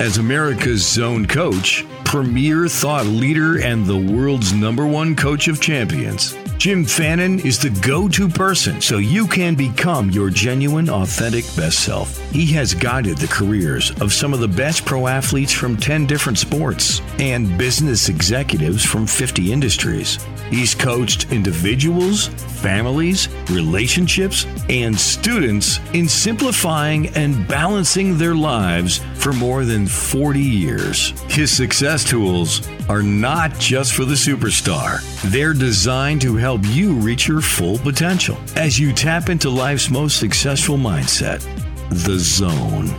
[0.00, 6.34] As America's zone coach, premier thought leader, and the world's number one coach of champions,
[6.56, 11.84] Jim Fannin is the go to person so you can become your genuine, authentic best
[11.84, 12.18] self.
[12.32, 16.38] He has guided the careers of some of the best pro athletes from 10 different
[16.38, 20.18] sports and business executives from 50 industries.
[20.50, 29.64] He's coached individuals, families, relationships, and students in simplifying and balancing their lives for more
[29.64, 31.10] than 40 years.
[31.30, 37.28] His success tools are not just for the superstar, they're designed to help you reach
[37.28, 41.44] your full potential as you tap into life's most successful mindset
[41.90, 42.90] the zone.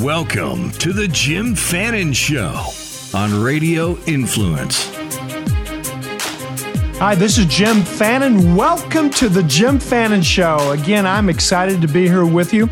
[0.00, 2.62] Welcome to the Jim Fannin Show
[3.14, 4.90] on Radio Influence.
[6.98, 8.54] Hi, this is Jim Fannin.
[8.54, 10.72] Welcome to the Jim Fannin Show.
[10.72, 12.68] Again, I'm excited to be here with you.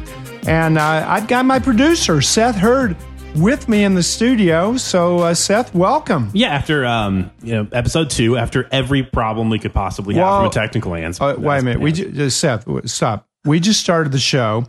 [0.47, 2.97] And uh, I've got my producer, Seth Hurd,
[3.37, 4.77] with me in the studio.
[4.77, 6.31] So, uh, Seth, welcome.
[6.33, 10.39] Yeah, after um, you know, episode two, after every problem we could possibly have Well,
[10.41, 11.23] from a technical answer.
[11.23, 11.81] Uh, wait a minute.
[11.81, 13.29] We ju- uh, Seth, stop.
[13.45, 14.67] We just started the show.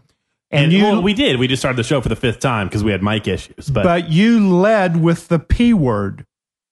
[0.50, 1.40] And, and you, well, we did.
[1.40, 3.70] We just started the show for the fifth time because we had mic issues.
[3.70, 6.26] But, but you led with the P word.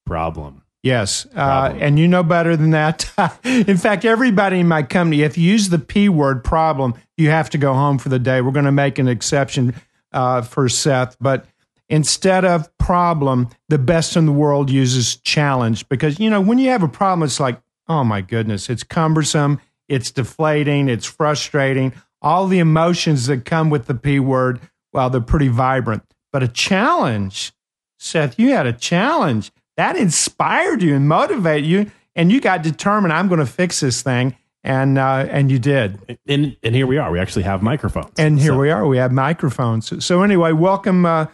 [0.05, 0.61] problem.
[0.81, 3.11] Yes, uh, and you know better than that.
[3.43, 7.49] in fact, everybody in my company, if you use the P word problem, you have
[7.49, 8.39] to go home for the day.
[8.41, 9.73] We're going to make an exception
[10.11, 11.47] uh, for Seth, but
[11.89, 16.69] instead of problem, the best in the world uses challenge because you know when you
[16.69, 21.93] have a problem, it's like, oh my goodness, it's cumbersome, it's deflating, it's frustrating.
[22.21, 24.59] All the emotions that come with the P word,
[24.93, 26.03] well, they're pretty vibrant.
[26.33, 27.53] But a challenge,
[27.99, 33.13] Seth, you had a challenge that inspired you and motivated you, and you got determined.
[33.13, 36.17] I'm going to fix this thing, and uh, and you did.
[36.27, 37.11] And and here we are.
[37.11, 38.13] We actually have microphones.
[38.17, 38.87] And here So- we are.
[38.87, 39.85] We have microphones.
[39.87, 41.27] So, so anyway, welcome uh,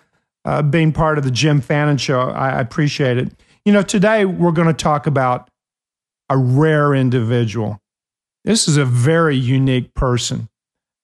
[0.46, 2.20] uh, being part of the Jim Fannin Show.
[2.20, 3.32] I, appreciate it.
[3.66, 5.50] You know, today we're going to talk about
[6.30, 7.80] a rare individual.
[8.44, 10.50] This is a very unique person,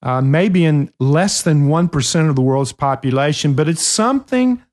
[0.02, 4.64] uh, maybe in less than 1% of the world's population, but it's something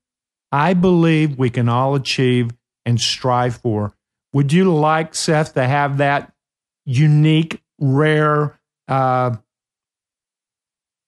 [0.51, 2.51] I believe we can all achieve
[2.85, 3.93] and strive for.
[4.33, 6.33] Would you like, Seth, to have that
[6.85, 9.35] unique, rare uh,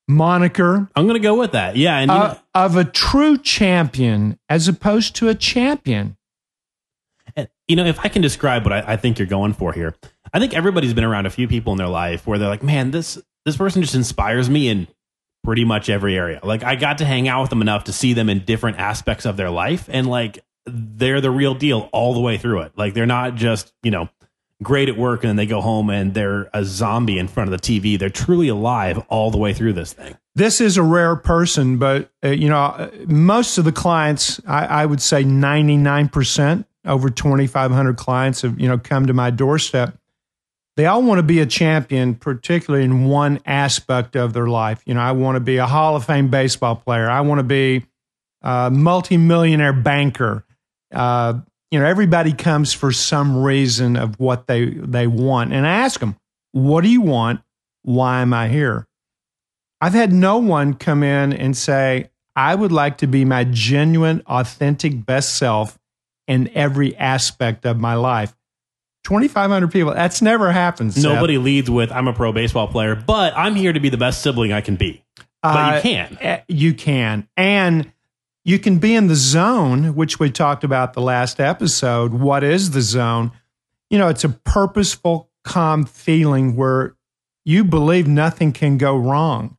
[0.07, 1.75] moniker I'm going to go with that.
[1.75, 6.18] Yeah, and you uh, of a true champion as opposed to a champion?
[7.68, 9.94] You know, if I can describe what I, I think you're going for here,
[10.34, 12.91] I think everybody's been around a few people in their life where they're like, man,
[12.91, 14.88] this this person just inspires me in
[15.44, 16.39] pretty much every area.
[16.44, 19.25] Like I got to hang out with them enough to see them in different aspects
[19.25, 22.74] of their life, and like they're the real deal all the way through it.
[22.78, 24.09] Like they're not just you know
[24.63, 27.62] great at work and then they go home and they're a zombie in front of
[27.62, 27.97] the TV.
[27.97, 30.18] They're truly alive all the way through this thing.
[30.35, 34.66] This is a rare person, but uh, you know, uh, most of the clients, I,
[34.66, 39.97] I would say 99%, over 2,500 clients have, you know, come to my doorstep.
[40.75, 44.84] They all want to be a champion, particularly in one aspect of their life.
[44.85, 47.09] You know, I want to be a Hall of Fame baseball player.
[47.09, 47.85] I want to be
[48.44, 50.45] a multimillionaire banker.
[50.94, 51.39] Uh,
[51.72, 56.00] you know, everybody comes for some reason of what they they want, and I ask
[56.00, 56.16] them,
[56.51, 57.41] "What do you want?
[57.83, 58.85] Why am I here?"
[59.81, 64.23] I've had no one come in and say, I would like to be my genuine,
[64.25, 65.77] authentic best self
[66.27, 68.35] in every aspect of my life.
[69.03, 70.94] 2,500 people, that's never happened.
[70.94, 71.03] Seth.
[71.03, 74.22] Nobody leads with "I'm a pro baseball player," but I'm here to be the best
[74.22, 75.03] sibling I can be.
[75.44, 76.17] But Uh, you can.
[76.22, 77.27] eh, You can.
[77.38, 77.91] And
[78.47, 82.13] you can be in the zone, which we talked about the last episode.
[82.13, 83.34] What is the zone?
[83.90, 86.96] You know, it's a purposeful, calm feeling where
[87.44, 89.57] you believe nothing can go wrong.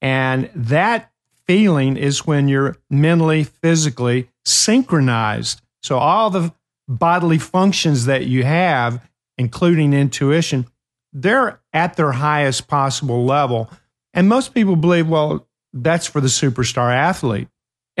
[0.00, 1.10] And that
[1.44, 5.60] feeling is when you're mentally, physically synchronized.
[5.82, 6.54] So all the
[6.86, 9.04] bodily functions that you have,
[9.38, 10.68] including intuition,
[11.12, 13.68] they're at their highest possible level.
[14.14, 17.48] And most people believe, well, that's for the superstar athlete.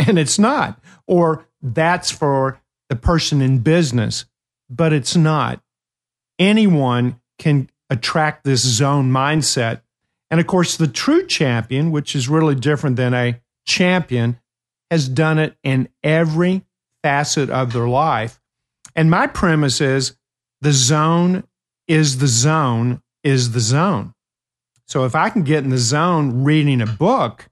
[0.06, 0.80] And it's not.
[1.06, 4.24] Or that's for the person in business,
[4.68, 5.62] but it's not.
[6.38, 9.82] Anyone can attract this zone mindset.
[10.30, 14.40] And of course, the true champion, which is really different than a champion,
[14.90, 16.64] has done it in every
[17.02, 18.40] facet of their life.
[18.96, 20.16] And my premise is
[20.60, 21.44] the zone
[21.86, 24.14] is the zone is the zone.
[24.86, 27.48] So if I can get in the zone reading a book,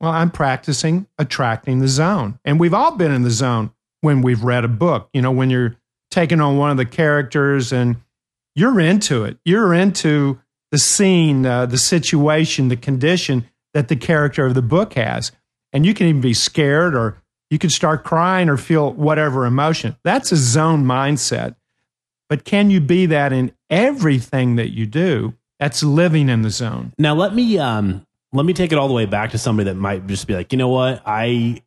[0.00, 2.38] well, I'm practicing attracting the zone.
[2.44, 5.08] And we've all been in the zone when we've read a book.
[5.12, 5.76] You know, when you're
[6.10, 7.96] taking on one of the characters and
[8.54, 10.40] you're into it, you're into
[10.70, 13.44] the scene, uh, the situation, the condition.
[13.74, 15.30] that the character of the book has.
[15.72, 19.96] And you can even be scared or you can start crying or feel whatever emotion.
[20.04, 21.54] That's a zone mindset.
[22.28, 25.34] But can you be that in everything that you do?
[25.60, 26.92] That's living in the zone.
[26.98, 29.76] Now let me um let me take it all the way back to somebody that
[29.76, 31.62] might just be like, you know what, I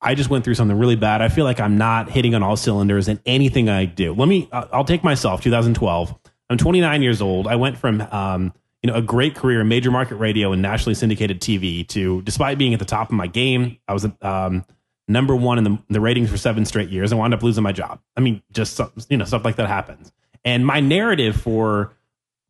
[0.00, 1.22] I just went through something really bad.
[1.22, 4.14] I feel like I'm not hitting on all cylinders in anything I do.
[4.14, 6.14] Let me I'll take myself 2012.
[6.50, 7.46] I'm 29 years old.
[7.46, 8.52] I went from um
[8.82, 12.58] you know a great career in major market radio and nationally syndicated TV to despite
[12.58, 14.64] being at the top of my game, I was um
[15.08, 17.72] number one in the, the ratings for seven straight years and wound up losing my
[17.72, 18.00] job.
[18.16, 18.78] I mean, just
[19.08, 20.12] you know stuff like that happens.
[20.44, 21.94] And my narrative for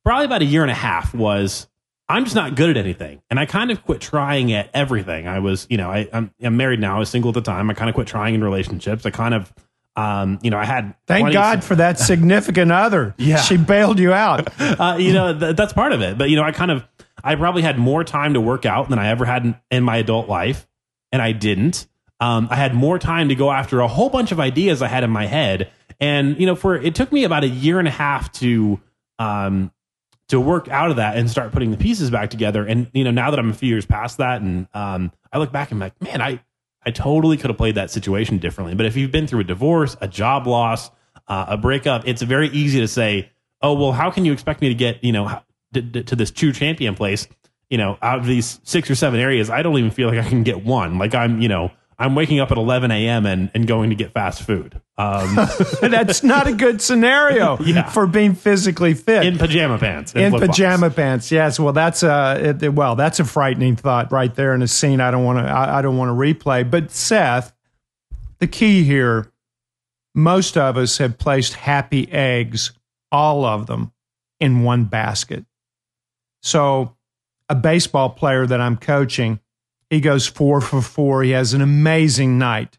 [0.04, 1.68] probably about a year and a half was
[2.08, 3.22] I'm just not good at anything.
[3.30, 5.26] And I kind of quit trying at everything.
[5.26, 6.96] I was, you know, I, am married now.
[6.96, 7.70] I was single at the time.
[7.70, 9.06] I kind of quit trying in relationships.
[9.06, 9.52] I kind of,
[9.96, 10.94] um, you know, I had.
[11.06, 13.14] Thank God of, for that significant other.
[13.16, 13.38] Yeah.
[13.38, 14.48] She bailed you out.
[14.60, 16.18] uh, you know, th- that's part of it.
[16.18, 16.86] But, you know, I kind of,
[17.22, 19.96] I probably had more time to work out than I ever had in, in my
[19.96, 20.68] adult life.
[21.10, 21.86] And I didn't.
[22.20, 25.04] Um, I had more time to go after a whole bunch of ideas I had
[25.04, 25.70] in my head.
[26.00, 28.80] And, you know, for it took me about a year and a half to,
[29.18, 29.70] um,
[30.28, 32.64] to work out of that and start putting the pieces back together.
[32.64, 35.52] And you know, now that I'm a few years past that, and um, I look
[35.52, 36.40] back and I'm like, man, I
[36.86, 38.74] I totally could have played that situation differently.
[38.74, 40.90] But if you've been through a divorce, a job loss,
[41.28, 43.30] uh, a breakup, it's very easy to say,
[43.62, 45.40] oh well, how can you expect me to get you know
[45.74, 47.28] to, to this true champion place?
[47.70, 50.28] You know, out of these six or seven areas, I don't even feel like I
[50.28, 50.98] can get one.
[50.98, 53.26] Like I'm, you know, I'm waking up at 11 a.m.
[53.26, 54.80] and, and going to get fast food.
[54.96, 55.36] Um,
[55.80, 57.88] That's not a good scenario yeah.
[57.88, 60.14] for being physically fit in pajama pants.
[60.14, 61.58] In pajama pants, yes.
[61.58, 65.00] Well, that's a it, well, that's a frightening thought right there in a scene.
[65.00, 65.44] I don't want to.
[65.44, 66.68] I, I don't want to replay.
[66.68, 67.52] But Seth,
[68.38, 69.32] the key here,
[70.14, 72.72] most of us have placed happy eggs,
[73.10, 73.92] all of them,
[74.40, 75.44] in one basket.
[76.42, 76.96] So,
[77.48, 79.40] a baseball player that I'm coaching
[79.94, 81.22] he goes four for four.
[81.22, 82.78] He has an amazing night.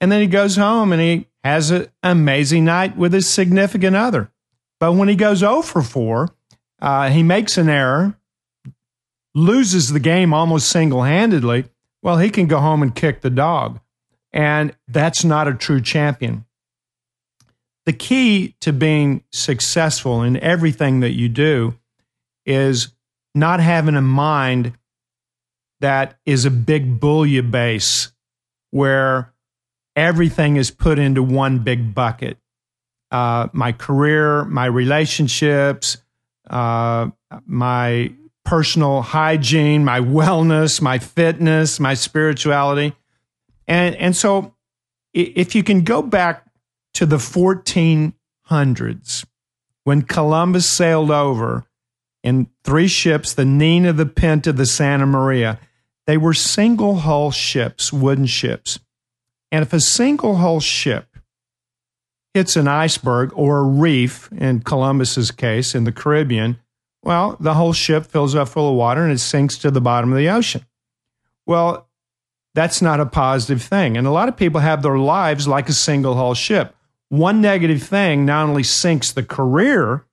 [0.00, 4.30] And then he goes home and he has an amazing night with his significant other.
[4.78, 6.28] But when he goes 0 for 4,
[6.80, 8.16] uh, he makes an error,
[9.34, 11.64] loses the game almost single handedly.
[12.00, 13.80] Well, he can go home and kick the dog.
[14.32, 16.44] And that's not a true champion.
[17.86, 21.74] The key to being successful in everything that you do
[22.46, 22.94] is
[23.34, 24.74] not having a mind
[25.80, 28.12] that is a big bouillabaisse
[28.70, 29.32] where
[29.96, 32.38] everything is put into one big bucket.
[33.10, 35.96] Uh, my career, my relationships,
[36.50, 37.08] uh,
[37.46, 38.12] my
[38.44, 42.94] personal hygiene, my wellness, my fitness, my spirituality.
[43.66, 44.54] And, and so
[45.12, 46.46] if you can go back
[46.94, 49.24] to the 1400s
[49.84, 51.64] when Columbus sailed over
[52.22, 55.58] in three ships, the Nina, the Pinta, the Santa Maria,
[56.08, 58.78] they were single hull ships, wooden ships.
[59.52, 61.18] And if a single hull ship
[62.32, 66.58] hits an iceberg or a reef, in Columbus's case, in the Caribbean,
[67.02, 70.10] well, the whole ship fills up full of water and it sinks to the bottom
[70.10, 70.64] of the ocean.
[71.44, 71.86] Well,
[72.54, 73.98] that's not a positive thing.
[73.98, 76.74] And a lot of people have their lives like a single hull ship.
[77.10, 80.06] One negative thing not only sinks the career,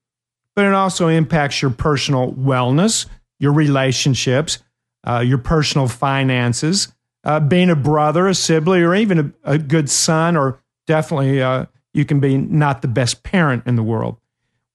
[0.58, 3.06] but it also impacts your personal wellness,
[3.40, 4.60] your relationships,
[5.06, 6.94] uh, your personal finances,
[7.24, 11.66] uh, being a brother, a sibling, or even a, a good son, or definitely uh,
[11.94, 14.18] you can be not the best parent in the world.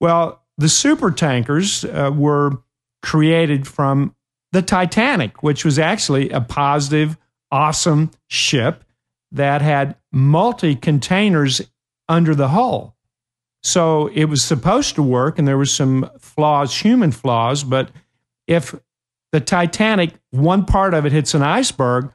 [0.00, 2.62] Well, the super tankers uh, were
[3.02, 4.14] created from
[4.52, 7.16] the Titanic, which was actually a positive,
[7.50, 8.84] awesome ship
[9.32, 11.62] that had multi containers
[12.08, 12.96] under the hull.
[13.62, 17.62] So it was supposed to work, and there was some flaws, human flaws.
[17.62, 17.90] But
[18.46, 18.74] if
[19.32, 22.12] the Titanic, one part of it hits an iceberg.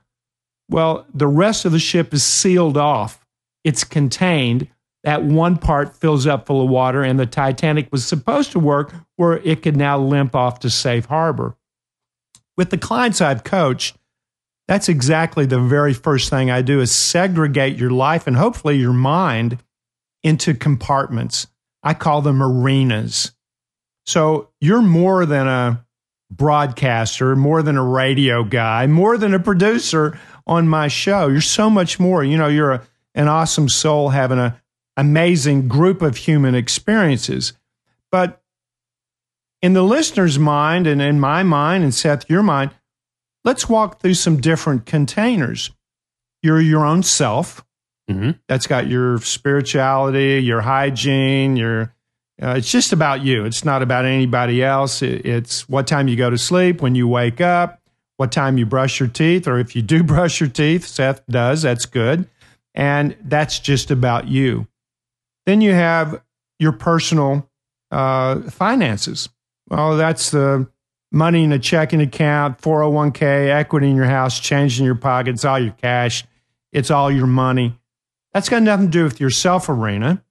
[0.70, 3.26] Well, the rest of the ship is sealed off.
[3.64, 4.68] It's contained.
[5.04, 8.94] That one part fills up full of water, and the Titanic was supposed to work
[9.18, 11.56] where it could now limp off to safe harbor.
[12.58, 13.98] With the clients I've coached,
[14.68, 18.94] that's exactly the very first thing I do is segregate your life and hopefully your
[18.94, 19.60] mind
[20.24, 21.46] into compartments.
[21.84, 23.32] I call them arenas.
[24.08, 25.85] So you're more than a
[26.38, 31.28] broadcaster, more than a radio guy, more than a producer on my show.
[31.28, 32.24] You're so much more.
[32.24, 34.54] You know, you're a, an awesome soul having an
[34.98, 37.54] amazing group of human experiences.
[38.12, 38.42] But
[39.62, 42.72] in the listener's mind and in my mind and Seth, your mind,
[43.44, 45.72] let's walk through some different containers.
[46.44, 47.66] You're your own self.
[48.10, 48.32] Mm-hmm.
[48.48, 51.96] That's got your spirituality, your hygiene, your
[52.42, 53.46] uh, it's just about you.
[53.46, 55.02] It's not about anybody else.
[55.02, 57.82] It, it's what time you go to sleep, when you wake up,
[58.18, 61.62] what time you brush your teeth, or if you do brush your teeth, Seth does,
[61.62, 62.28] that's good.
[62.74, 64.68] And that's just about you.
[65.46, 66.22] Then you have
[66.60, 67.50] your personal
[67.92, 69.30] uh, finances.
[69.70, 70.68] Well, that's the
[71.12, 75.60] money in a checking account, 401k, equity in your house, change in your pockets, all
[75.60, 76.26] your cash,
[76.72, 77.80] it's all your money.
[78.34, 80.22] That's got nothing to do with your self arena.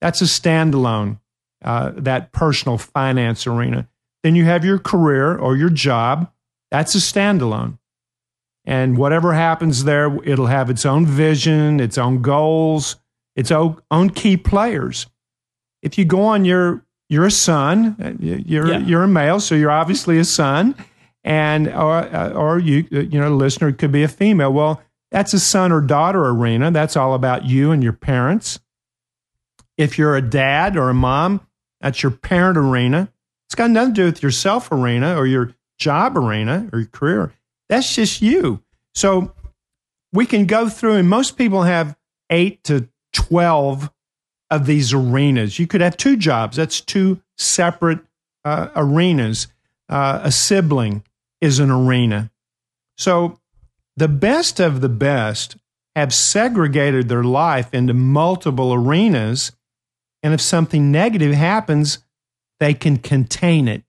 [0.00, 1.18] That's a standalone,
[1.64, 3.88] uh, that personal finance arena.
[4.22, 6.30] Then you have your career or your job.
[6.70, 7.78] That's a standalone.
[8.64, 12.96] And whatever happens there, it'll have its own vision, its own goals,
[13.36, 15.06] its own, key players.
[15.82, 18.78] If you go on your you're a son, uh, you're yeah.
[18.78, 20.74] you're a male, so you're obviously a son,
[21.22, 24.52] and or uh, or you uh, you know, listener could be a female.
[24.52, 24.82] Well,
[25.12, 26.72] that's a son or daughter arena.
[26.72, 28.58] That's all about you and your parents.
[29.78, 31.46] If you're a dad or a mom,
[31.80, 33.12] that's your parent arena.
[33.46, 36.88] It's got nothing to do with your self arena or your job arena or your
[36.88, 37.32] career.
[37.68, 38.62] That's just you.
[38.94, 39.34] So
[40.12, 41.96] we can go through, and most people have
[42.30, 43.90] eight to 12
[44.50, 45.58] of these arenas.
[45.58, 48.00] You could have two jobs, that's two separate
[48.44, 49.48] uh, arenas.
[49.88, 51.04] Uh, a sibling
[51.40, 52.30] is an arena.
[52.96, 53.38] So
[53.96, 55.56] the best of the best
[55.94, 59.52] have segregated their life into multiple arenas.
[60.26, 62.00] And if something negative happens,
[62.58, 63.84] they can contain it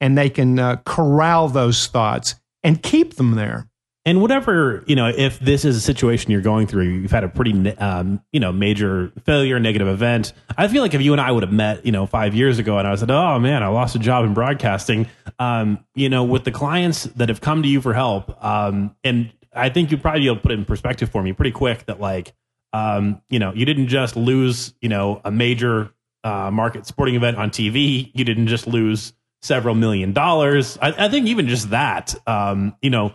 [0.00, 2.34] and they can uh, corral those thoughts
[2.64, 3.68] and keep them there.
[4.04, 7.28] And whatever, you know, if this is a situation you're going through, you've had a
[7.28, 10.32] pretty, um, you know, major failure, negative event.
[10.58, 12.78] I feel like if you and I would have met, you know, five years ago
[12.78, 15.06] and I said, oh man, I lost a job in broadcasting,
[15.38, 19.32] um, you know, with the clients that have come to you for help, um, and
[19.54, 21.86] I think you'd probably be able to put it in perspective for me pretty quick
[21.86, 22.34] that like,
[22.76, 25.90] um, you know, you didn't just lose, you know, a major
[26.24, 28.10] uh, market sporting event on TV.
[28.12, 30.76] You didn't just lose several million dollars.
[30.82, 33.14] I, I think even just that, um, you know,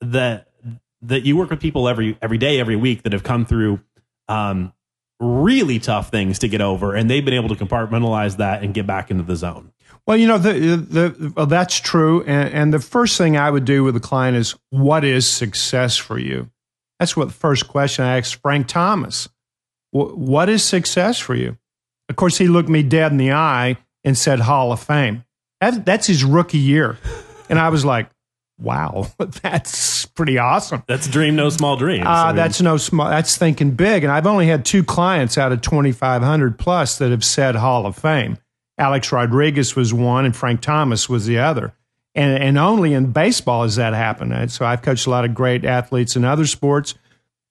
[0.00, 0.48] that
[1.02, 3.80] that you work with people every every day, every week that have come through
[4.28, 4.72] um,
[5.18, 8.86] really tough things to get over, and they've been able to compartmentalize that and get
[8.86, 9.72] back into the zone.
[10.06, 12.22] Well, you know, the, the, well, that's true.
[12.22, 15.96] And, and, the first thing I would do with a client is, what is success
[15.96, 16.50] for you?
[17.00, 19.28] That's what the first question I asked Frank Thomas.
[19.90, 21.56] What is success for you?
[22.10, 25.24] Of course, he looked me dead in the eye and said, Hall of Fame.
[25.60, 26.98] That, that's his rookie year.
[27.48, 28.10] And I was like,
[28.60, 29.06] wow,
[29.42, 30.84] that's pretty awesome.
[30.86, 32.06] That's a dream no small dreams.
[32.06, 33.08] Uh, I mean, that's no small.
[33.08, 34.04] That's thinking big.
[34.04, 37.96] And I've only had two clients out of 2,500 plus that have said Hall of
[37.96, 38.36] Fame.
[38.78, 41.72] Alex Rodriguez was one, and Frank Thomas was the other.
[42.14, 44.50] And, and only in baseball has that happened.
[44.50, 46.94] So I've coached a lot of great athletes in other sports,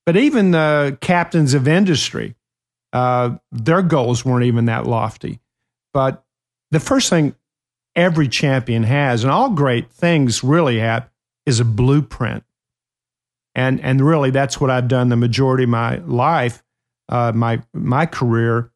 [0.05, 2.35] but even the captains of industry,
[2.91, 5.39] uh, their goals weren't even that lofty.
[5.93, 6.25] But
[6.71, 7.35] the first thing
[7.95, 11.09] every champion has, and all great things really have,
[11.45, 12.43] is a blueprint.
[13.55, 16.63] And, and really, that's what I've done the majority of my life,
[17.07, 18.71] uh, my, my career,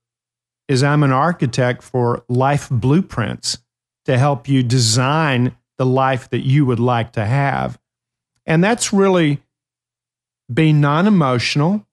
[0.68, 3.60] is I'm an architect for life blueprints
[4.06, 7.80] to help you design the life that you would like to have.
[8.46, 9.42] And that's really
[10.54, 11.86] being non emotional,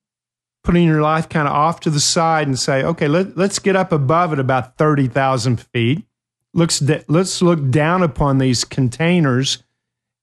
[0.64, 3.76] putting your life kind of off to the side and say, okay, let, let's get
[3.76, 6.04] up above it about 30,000 feet
[6.52, 9.62] looks let's look down upon these containers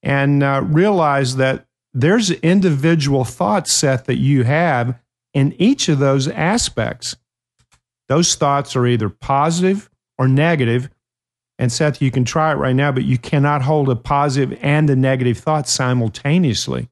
[0.04, 5.00] and uh, realize that there's individual thought set that you have
[5.34, 7.16] in each of those aspects.
[8.08, 10.90] Those thoughts are either positive or negative.
[11.60, 14.90] And Seth, you can try it right now, but you cannot hold a positive and
[14.90, 16.90] a negative thought simultaneously.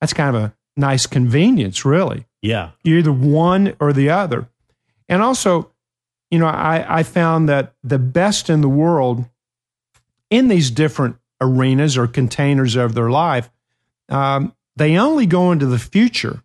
[0.00, 2.26] That's kind of a nice convenience, really.
[2.40, 2.70] Yeah.
[2.82, 4.48] You're either one or the other.
[5.08, 5.72] And also,
[6.30, 9.24] you know, I, I found that the best in the world
[10.30, 13.50] in these different arenas or containers of their life,
[14.08, 16.42] um, they only go into the future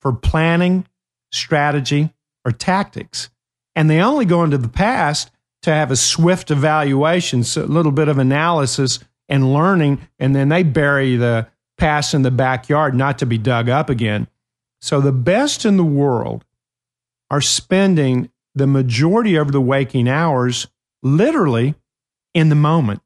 [0.00, 0.86] for planning,
[1.32, 2.12] strategy,
[2.44, 3.30] or tactics.
[3.74, 5.30] And they only go into the past
[5.62, 10.48] to have a swift evaluation, so a little bit of analysis and learning, and then
[10.48, 14.26] they bury the past in the backyard, not to be dug up again.
[14.80, 16.44] So the best in the world
[17.30, 20.66] are spending the majority of the waking hours
[21.02, 21.74] literally
[22.34, 23.00] in the moment.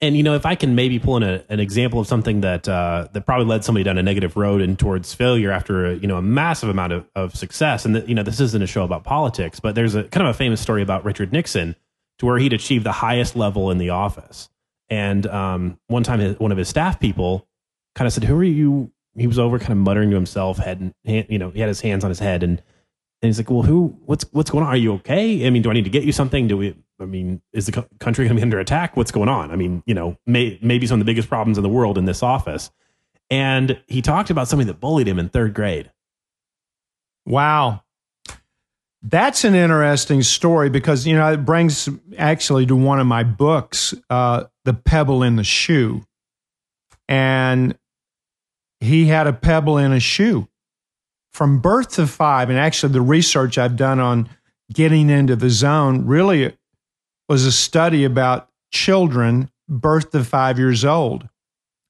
[0.00, 2.68] And you know, if I can maybe pull in a, an example of something that
[2.68, 6.06] uh, that probably led somebody down a negative road and towards failure after a, you
[6.06, 8.84] know a massive amount of, of success, and the, you know this isn't a show
[8.84, 11.74] about politics, but there's a kind of a famous story about Richard Nixon
[12.18, 14.48] to where he'd achieved the highest level in the office,
[14.88, 17.48] and um, one time his, one of his staff people
[17.96, 20.94] kind of said, "Who are you?" He was over, kind of muttering to himself, head,
[21.02, 22.62] you know, he had his hands on his head, and
[23.20, 24.70] and he's like, well, who, what's, what's going on?
[24.70, 25.46] Are you okay?
[25.46, 26.46] I mean, do I need to get you something?
[26.46, 28.96] Do we, I mean, is the country going to be under attack?
[28.96, 29.50] What's going on?
[29.50, 32.04] I mean, you know, may, maybe some of the biggest problems in the world in
[32.04, 32.70] this office.
[33.30, 35.90] And he talked about somebody that bullied him in third grade.
[37.26, 37.82] Wow.
[39.02, 43.94] That's an interesting story because, you know, it brings actually to one of my books,
[44.10, 46.02] uh, The Pebble in the Shoe.
[47.08, 47.78] And
[48.80, 50.48] he had a pebble in a shoe
[51.32, 52.50] from birth to five.
[52.50, 54.28] And actually, the research I've done on
[54.72, 56.56] getting into the zone really
[57.28, 61.28] was a study about children birth to five years old.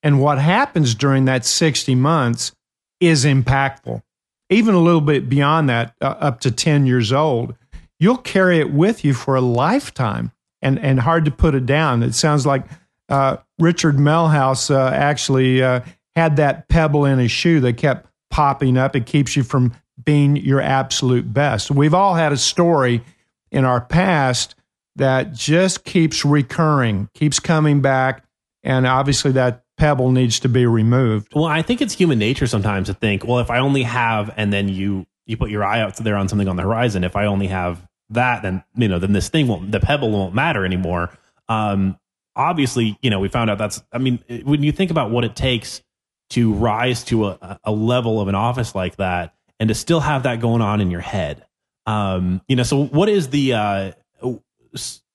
[0.02, 2.52] And what happens during that 60 months
[3.00, 4.02] is impactful
[4.50, 7.54] even a little bit beyond that, uh, up to 10 years old,
[7.99, 12.02] you'll carry it with you for a lifetime and, and hard to put it down.
[12.02, 12.64] It sounds like
[13.09, 15.80] uh, Richard Milhous uh, actually uh,
[16.16, 18.97] had that pebble in his shoe that kept popping up.
[18.97, 21.71] It keeps you from being your absolute best.
[21.71, 23.02] We've all had a story
[23.50, 24.54] in our past
[24.98, 28.24] that just keeps recurring, keeps coming back.
[28.62, 31.32] And obviously, that pebble needs to be removed.
[31.34, 34.52] Well, I think it's human nature sometimes to think, well, if I only have, and
[34.52, 37.04] then you you put your eye out there on something on the horizon.
[37.04, 40.34] If I only have that, then you know, then this thing won't, the pebble won't
[40.34, 41.10] matter anymore.
[41.48, 41.98] Um,
[42.34, 43.82] obviously, you know, we found out that's.
[43.92, 45.82] I mean, when you think about what it takes
[46.30, 50.24] to rise to a, a level of an office like that, and to still have
[50.24, 51.44] that going on in your head,
[51.86, 53.92] um, you know, so what is the uh,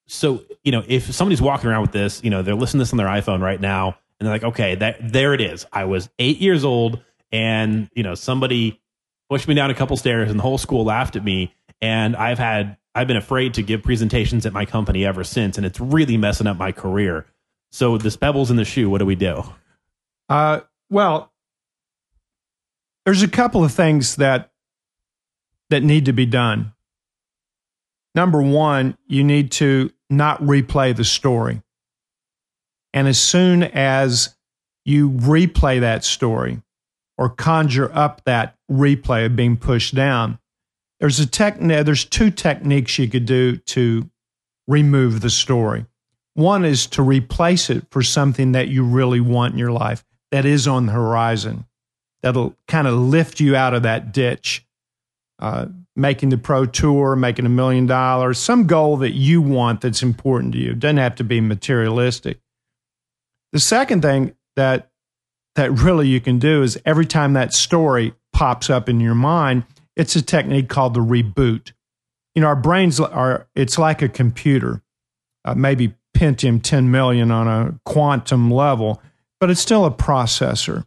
[0.08, 2.94] so you know, if somebody's walking around with this, you know, they're listening to this
[2.94, 5.66] on their iPhone right now and they're like, okay, that there it is.
[5.74, 7.02] I was eight years old,
[7.34, 8.82] and you know somebody
[9.30, 11.54] pushed me down a couple stairs, and the whole school laughed at me.
[11.82, 15.66] And I've had I've been afraid to give presentations at my company ever since, and
[15.66, 17.26] it's really messing up my career.
[17.72, 18.90] So this pebbles in the shoe.
[18.90, 19.44] What do we do?
[20.30, 21.34] Uh, well,
[23.04, 24.52] there's a couple of things that
[25.70, 26.72] that need to be done.
[28.16, 31.62] Number one, you need to not replay the story.
[32.94, 34.36] And as soon as
[34.86, 36.62] you replay that story
[37.18, 40.40] or conjure up that replay of being pushed down,
[41.00, 44.10] there's a technique, there's two techniques you could do to
[44.68, 45.86] remove the story.
[46.36, 50.46] One is to replace it for something that you really want in your life that
[50.46, 51.66] is on the horizon,
[52.24, 54.66] that'll kind of lift you out of that ditch.
[55.40, 60.02] Uh, making the pro tour, making a million dollars, some goal that you want that's
[60.02, 60.72] important to you.
[60.72, 62.40] It doesn't have to be materialistic.
[63.52, 64.90] The second thing that
[65.56, 69.66] that really you can do is every time that story pops up in your mind,
[69.96, 71.74] it's a technique called the reboot.
[72.34, 74.82] You know, our brains are it's like a computer,
[75.46, 79.02] uh, maybe Pentium 10 million on a quantum level,
[79.40, 80.86] but it's still a processor.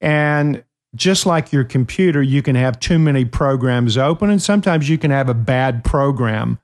[0.00, 4.98] And just like your computer, you can have too many programs open, and sometimes you
[4.98, 6.58] can have a bad program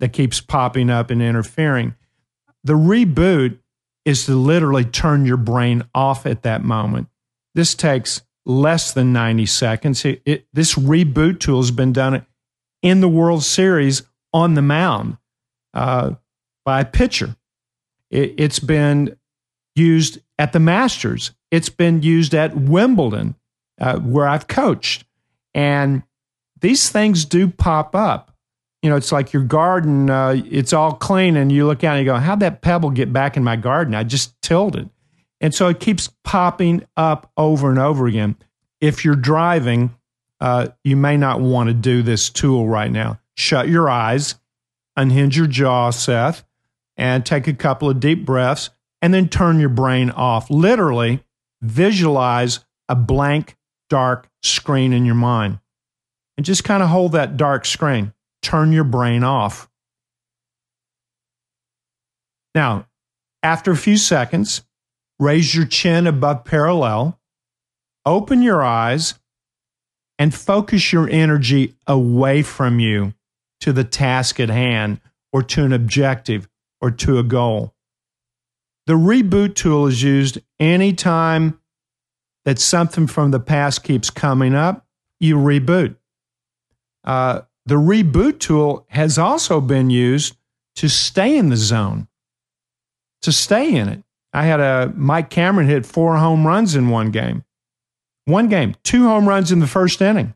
[0.00, 1.94] that keeps popping up and interfering.
[2.64, 3.58] The reboot
[4.04, 7.08] is to literally turn your brain off at that moment.
[7.54, 10.04] This takes less than 90 seconds.
[10.04, 12.24] It, it, this reboot tool has been done
[12.82, 15.18] in the World Series on the mound
[15.74, 16.12] uh,
[16.64, 17.36] by a pitcher.
[18.10, 19.16] It, it's been
[19.74, 21.32] used at the Masters.
[21.50, 23.34] It's been used at Wimbledon,
[23.80, 25.04] uh, where I've coached.
[25.54, 26.02] And
[26.60, 28.36] these things do pop up
[28.86, 32.06] you know, it's like your garden, uh, it's all clean, and you look out and
[32.06, 33.96] you go, How'd that pebble get back in my garden?
[33.96, 34.88] I just tilled it.
[35.40, 38.36] And so it keeps popping up over and over again.
[38.80, 39.96] If you're driving,
[40.40, 43.18] uh, you may not want to do this tool right now.
[43.34, 44.36] Shut your eyes,
[44.96, 46.44] unhinge your jaw, Seth,
[46.96, 48.70] and take a couple of deep breaths,
[49.02, 50.48] and then turn your brain off.
[50.48, 51.24] Literally,
[51.60, 53.55] visualize a blank,
[53.88, 55.58] dark screen in your mind
[56.36, 59.68] and just kind of hold that dark screen turn your brain off.
[62.54, 62.86] Now,
[63.42, 64.62] after a few seconds,
[65.18, 67.18] raise your chin above parallel,
[68.04, 69.14] open your eyes,
[70.18, 73.14] and focus your energy away from you
[73.60, 75.00] to the task at hand
[75.32, 76.48] or to an objective
[76.80, 77.74] or to a goal.
[78.86, 81.60] The reboot tool is used anytime
[82.46, 84.86] that something from the past keeps coming up,
[85.18, 85.96] you reboot.
[87.04, 90.36] Uh, the reboot tool has also been used
[90.76, 92.06] to stay in the zone,
[93.22, 94.02] to stay in it.
[94.32, 97.44] I had a Mike Cameron hit four home runs in one game.
[98.26, 100.34] One game, two home runs in the first inning.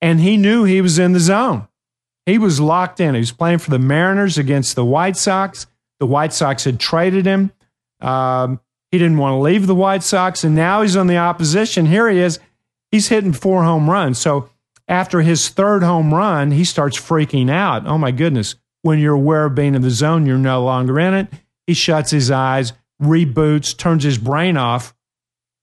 [0.00, 1.66] And he knew he was in the zone.
[2.26, 3.14] He was locked in.
[3.14, 5.66] He was playing for the Mariners against the White Sox.
[5.98, 7.52] The White Sox had traded him.
[8.00, 8.60] Um,
[8.94, 11.86] he didn't want to leave the White Sox, and now he's on the opposition.
[11.86, 12.38] Here he is.
[12.92, 14.20] He's hitting four home runs.
[14.20, 14.50] So
[14.86, 17.88] after his third home run, he starts freaking out.
[17.88, 21.12] Oh my goodness, when you're aware of being in the zone, you're no longer in
[21.12, 21.26] it.
[21.66, 24.94] He shuts his eyes, reboots, turns his brain off,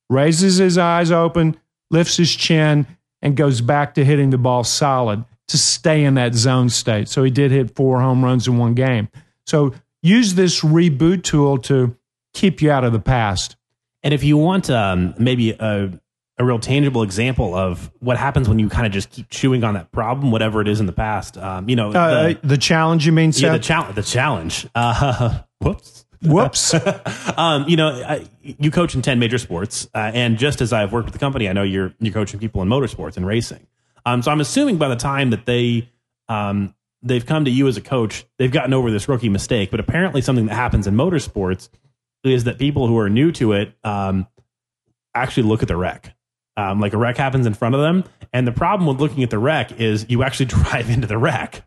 [0.10, 1.56] raises his eyes open,
[1.90, 2.86] lifts his chin,
[3.22, 7.08] and goes back to hitting the ball solid to stay in that zone state.
[7.08, 9.08] So he did hit four home runs in one game.
[9.46, 11.96] So use this reboot tool to
[12.34, 13.56] keep you out of the past.
[14.04, 15.92] And if you want um, maybe a,
[16.38, 19.76] a real tangible example of what happens when you kind of just keep chewing on
[19.76, 23.06] that problem, whatever it is in the past, um, you know, uh, the, the, challenge,
[23.06, 23.44] you mean, Seth?
[23.44, 23.96] Yeah, the, challenge.
[23.96, 24.68] the challenge.
[24.74, 26.06] Uh, whoops.
[26.24, 26.74] Whoops.
[27.38, 29.88] um, you know, I, you coach in 10 major sports.
[29.94, 32.62] Uh, and just as I've worked with the company, I know you're, you're coaching people
[32.62, 33.68] in motorsports and racing.
[34.06, 35.90] Um, so I'm assuming by the time that they,
[36.28, 39.72] um, they've come to you as a coach, they've gotten over this rookie mistake.
[39.72, 41.70] But apparently, something that happens in motorsports
[42.24, 44.28] is that people who are new to it um,
[45.14, 46.16] actually look at the wreck.
[46.58, 48.04] Um, like a wreck happens in front of them,
[48.34, 51.64] and the problem with looking at the wreck is you actually drive into the wreck.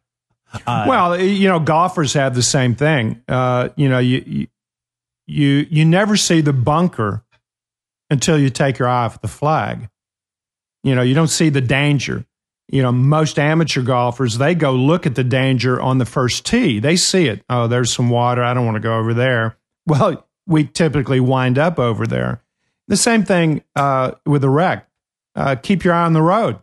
[0.67, 3.21] Uh, well, you know, golfers have the same thing.
[3.27, 4.47] Uh, you know, you
[5.27, 7.25] you you never see the bunker
[8.11, 9.89] until you take your eye off the flag.
[10.83, 12.25] You know, you don't see the danger.
[12.69, 16.79] You know, most amateur golfers, they go look at the danger on the first tee.
[16.79, 17.43] They see it.
[17.49, 18.43] Oh, there's some water.
[18.43, 19.57] I don't want to go over there.
[19.87, 22.43] Well, we typically wind up over there.
[22.89, 24.89] The same thing uh, with a wreck.
[25.35, 26.59] Uh, keep your eye on the road.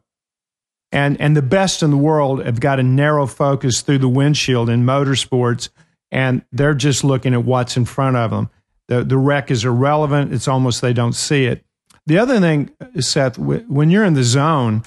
[0.91, 4.69] And, and the best in the world have got a narrow focus through the windshield
[4.69, 5.69] in motorsports,
[6.11, 8.49] and they're just looking at what's in front of them.
[8.87, 10.33] The, the wreck is irrelevant.
[10.33, 11.63] It's almost they don't see it.
[12.05, 14.83] The other thing, Seth, when you're in the zone,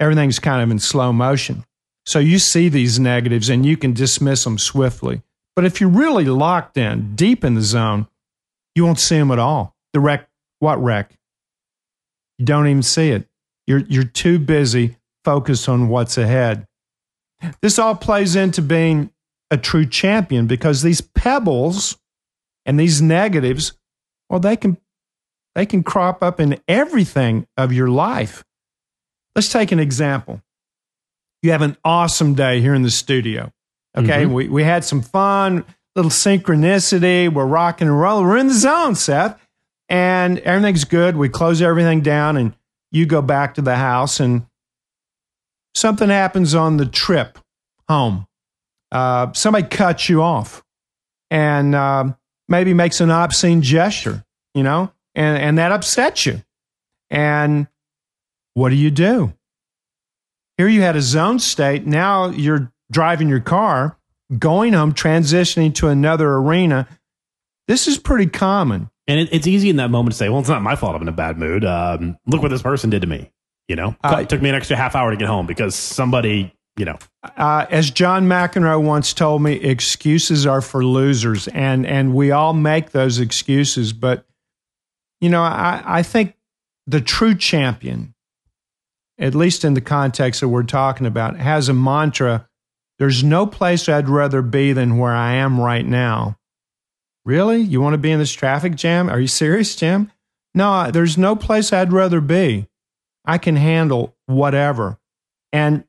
[0.00, 1.64] everything's kind of in slow motion.
[2.04, 5.22] So you see these negatives and you can dismiss them swiftly.
[5.54, 8.08] But if you're really locked in, deep in the zone,
[8.74, 9.76] you won't see them at all.
[9.92, 10.28] The wreck,
[10.60, 11.18] what wreck?
[12.38, 13.28] You don't even see it.
[13.66, 16.66] You're, you're too busy focused on what's ahead.
[17.60, 19.10] This all plays into being
[19.50, 21.98] a true champion because these pebbles
[22.64, 23.72] and these negatives,
[24.30, 24.78] well, they can,
[25.54, 28.44] they can crop up in everything of your life.
[29.36, 30.40] Let's take an example.
[31.42, 33.52] You have an awesome day here in the studio.
[33.96, 34.22] Okay.
[34.22, 34.32] Mm-hmm.
[34.32, 37.32] We, we had some fun little synchronicity.
[37.32, 38.26] We're rocking and rolling.
[38.26, 39.38] We're in the zone, Seth.
[39.88, 41.16] And everything's good.
[41.16, 42.54] We close everything down and
[42.90, 44.46] you go back to the house and
[45.74, 47.38] something happens on the trip
[47.88, 48.26] home.
[48.90, 50.62] Uh, somebody cuts you off
[51.30, 52.12] and uh,
[52.48, 54.24] maybe makes an obscene gesture,
[54.54, 56.42] you know, and, and that upsets you.
[57.10, 57.66] And
[58.54, 59.32] what do you do?
[60.58, 61.86] Here you had a zone state.
[61.86, 63.96] Now you're driving your car
[64.38, 66.88] going home, transitioning to another arena.
[67.68, 68.90] This is pretty common.
[69.06, 71.02] And it, it's easy in that moment to say, well, it's not my fault I'm
[71.02, 71.64] in a bad mood.
[71.64, 73.30] Um, look what this person did to me.
[73.68, 76.52] You know, uh, it took me an extra half hour to get home because somebody,
[76.76, 76.98] you know.
[77.36, 81.48] Uh, as John McEnroe once told me, excuses are for losers.
[81.48, 83.92] And, and we all make those excuses.
[83.92, 84.26] But,
[85.20, 86.34] you know, I, I think
[86.86, 88.14] the true champion,
[89.18, 92.48] at least in the context that we're talking about, has a mantra
[93.02, 96.38] there's no place I'd rather be than where I am right now.
[97.24, 97.60] Really?
[97.60, 99.10] You want to be in this traffic jam?
[99.10, 100.12] Are you serious, Jim?
[100.54, 102.68] No, there's no place I'd rather be.
[103.24, 105.00] I can handle whatever.
[105.52, 105.82] And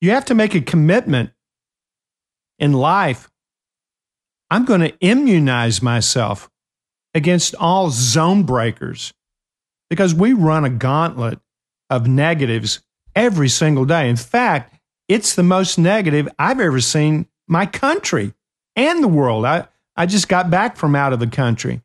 [0.00, 1.32] you have to make a commitment
[2.60, 3.28] in life.
[4.48, 6.48] I'm going to immunize myself
[7.14, 9.12] against all zone breakers
[9.90, 11.40] because we run a gauntlet
[11.90, 12.80] of negatives
[13.16, 14.08] every single day.
[14.08, 14.73] In fact,
[15.08, 18.34] it's the most negative I've ever seen my country
[18.76, 19.44] and the world.
[19.44, 21.82] I, I just got back from out of the country.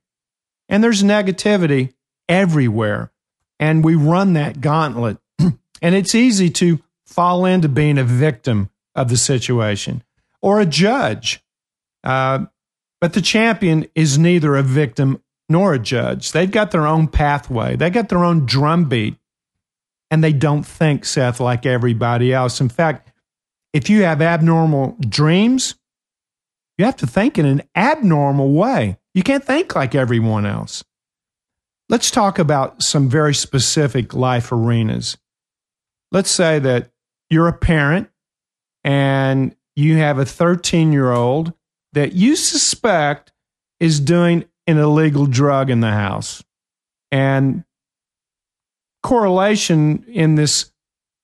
[0.68, 1.94] And there's negativity
[2.28, 3.12] everywhere.
[3.60, 5.18] And we run that gauntlet.
[5.40, 10.04] and it's easy to fall into being a victim of the situation
[10.42, 11.44] or a judge.
[12.04, 12.46] Uh,
[13.02, 16.32] but the champion is neither a victim nor a judge.
[16.32, 19.16] They've got their own pathway, they got their own drumbeat,
[20.12, 22.62] and they don't think, Seth, like everybody else.
[22.62, 23.09] In fact,
[23.74, 25.76] if you have abnormal dreams,
[26.78, 28.98] you have to think in an abnormal way.
[29.14, 30.84] You can't think like everyone else.
[31.90, 35.18] Let's talk about some very specific life arenas.
[36.12, 36.92] Let's say that
[37.30, 38.10] you're a parent
[38.84, 41.54] and you have a 13 year old
[41.94, 43.34] that you suspect
[43.80, 46.44] is doing an illegal drug in the house.
[47.12, 47.64] And
[49.02, 50.72] correlation in this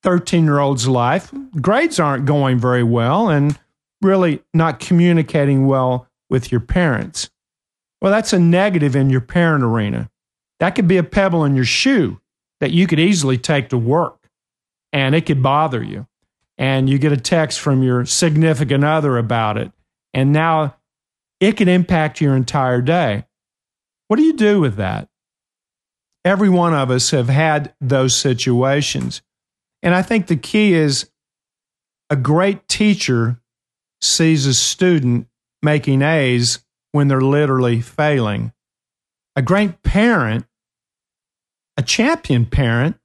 [0.06, 3.60] 13 year old's life, grades aren't going very well and
[4.02, 7.30] really not communicating well with your parents.
[8.02, 10.10] Well, that's a negative in your parent arena.
[10.60, 12.22] That could be a pebble in your shoe
[12.62, 14.30] that you could easily take to work
[14.94, 16.08] and it could bother you.
[16.58, 19.72] and you get a text from your significant other about it.
[20.14, 20.78] And now
[21.40, 23.26] it can impact your entire day.
[24.08, 25.10] What do you do with that?
[26.24, 29.22] Every one of us have had those situations.
[29.86, 31.12] And I think the key is
[32.10, 33.40] a great teacher
[34.02, 35.28] sees a student
[35.62, 38.52] making A's when they're literally failing.
[39.36, 40.48] A great parent,
[41.78, 42.98] a champion parent,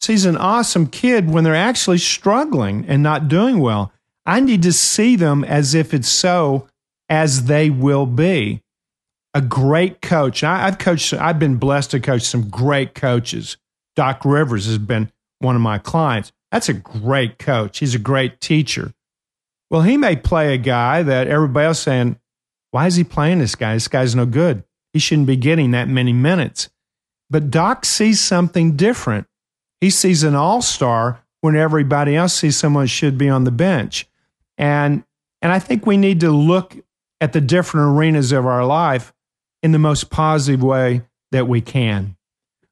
[0.00, 3.92] sees an awesome kid when they're actually struggling and not doing well.
[4.24, 6.68] I need to see them as if it's so
[7.08, 8.62] as they will be.
[9.34, 10.44] A great coach.
[10.44, 13.56] I, have coached, I've been blessed to coach some great coaches.
[13.96, 15.10] Doc Rivers has been
[15.42, 16.32] one of my clients.
[16.50, 17.78] That's a great coach.
[17.78, 18.92] He's a great teacher.
[19.70, 22.18] Well, he may play a guy that everybody else saying,
[22.72, 23.74] why is he playing this guy?
[23.74, 24.64] This guy's no good.
[24.92, 26.68] He shouldn't be getting that many minutes.
[27.30, 29.26] But Doc sees something different.
[29.80, 34.06] He sees an all star when everybody else sees someone should be on the bench.
[34.58, 35.04] And,
[35.40, 36.76] and I think we need to look
[37.20, 39.12] at the different arenas of our life
[39.62, 42.16] in the most positive way that we can.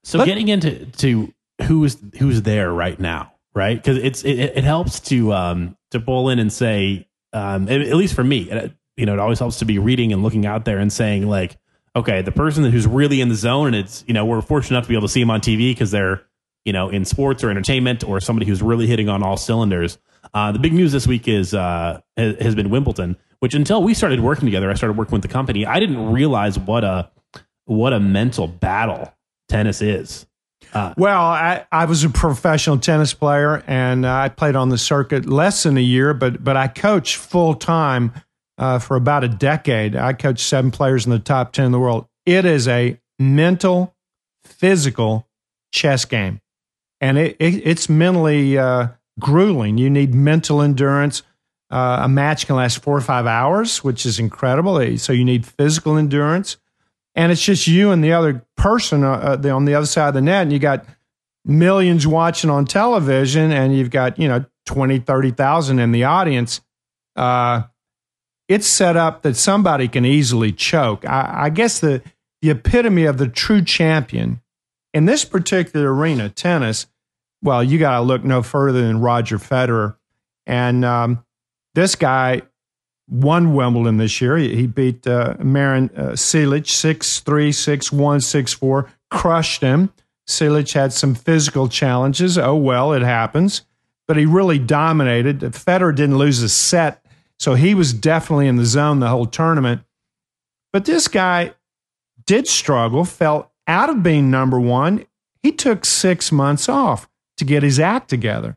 [0.04, 3.76] So but, getting into to who's who's there right now, right?
[3.76, 8.14] Because it's it, it, helps to um to pull in and say um at, least
[8.14, 8.50] for me,
[8.96, 11.56] you know, it always helps to be reading and looking out there and saying like,
[11.96, 14.84] okay, the person who's really in the zone, and it's you know we're fortunate enough
[14.84, 16.22] to be able to see them on TV because they're
[16.64, 19.98] you know, in sports or entertainment or somebody who's really hitting on all cylinders.
[20.34, 24.20] Uh, the big news this week is uh, has been Wimbledon, which until we started
[24.20, 25.64] working together, I started working with the company.
[25.64, 27.10] I didn't realize what a
[27.64, 29.12] what a mental battle
[29.48, 30.26] tennis is.
[30.72, 34.78] Uh, well, I, I was a professional tennis player and uh, I played on the
[34.78, 38.12] circuit less than a year, but but I coached full time
[38.58, 39.96] uh, for about a decade.
[39.96, 42.06] I coached seven players in the top ten in the world.
[42.24, 43.94] It is a mental,
[44.44, 45.26] physical
[45.72, 46.40] chess game
[47.00, 49.78] and it, it, it's mentally uh, grueling.
[49.78, 51.22] You need mental endurance.
[51.70, 54.98] Uh, a match can last four or five hours, which is incredible.
[54.98, 56.56] So you need physical endurance,
[57.14, 60.14] and it's just you and the other person uh, uh on the other side of
[60.14, 60.84] the net, and you got
[61.44, 66.60] millions watching on television, and you've got you know 20, 30,000 in the audience.
[67.16, 67.62] Uh,
[68.48, 71.08] it's set up that somebody can easily choke.
[71.08, 72.02] I, I guess the
[72.42, 74.40] the epitome of the true champion
[74.92, 76.86] in this particular arena, tennis,
[77.42, 79.96] well, you got to look no further than Roger Federer.
[80.46, 81.24] And um,
[81.74, 82.42] this guy
[83.10, 84.36] won Wimbledon this year.
[84.36, 89.92] He, he beat uh, Marin uh, Cilic 6 3, 6 1, 6 4, crushed him.
[90.28, 92.38] Cilic had some physical challenges.
[92.38, 93.62] Oh, well, it happens.
[94.06, 95.40] But he really dominated.
[95.40, 97.04] Federer didn't lose a set,
[97.38, 99.82] so he was definitely in the zone the whole tournament.
[100.72, 101.54] But this guy
[102.26, 105.06] did struggle, felt out of being number one,
[105.42, 108.56] he took six months off to get his act together.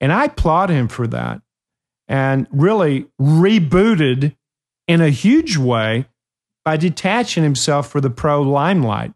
[0.00, 1.42] And I applaud him for that
[2.08, 4.36] and really rebooted
[4.86, 6.06] in a huge way
[6.64, 9.12] by detaching himself for the pro limelight.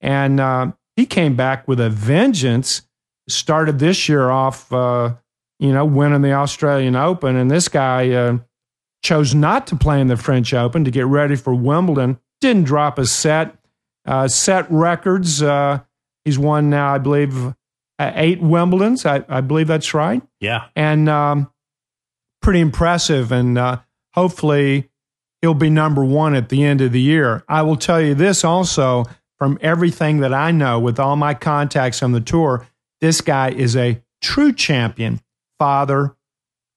[0.00, 2.82] And uh, he came back with a vengeance,
[3.28, 5.14] started this year off, uh,
[5.58, 7.36] you know, winning the Australian Open.
[7.36, 8.38] And this guy uh,
[9.02, 12.98] chose not to play in the French Open to get ready for Wimbledon, didn't drop
[12.98, 13.56] a set
[14.06, 15.42] uh, set records.
[15.42, 15.80] Uh,
[16.24, 17.36] he's won now, I believe,
[17.98, 19.04] uh, eight Wimbledons.
[19.04, 20.22] I, I, believe that's right.
[20.40, 20.66] Yeah.
[20.76, 21.50] And um,
[22.46, 23.32] pretty impressive.
[23.32, 23.80] And uh,
[24.14, 24.88] hopefully
[25.40, 27.42] he'll be number one at the end of the year.
[27.48, 29.04] I will tell you this also
[29.36, 32.64] from everything that I know with all my contacts on the tour,
[33.00, 35.20] this guy is a true champion,
[35.58, 36.14] father,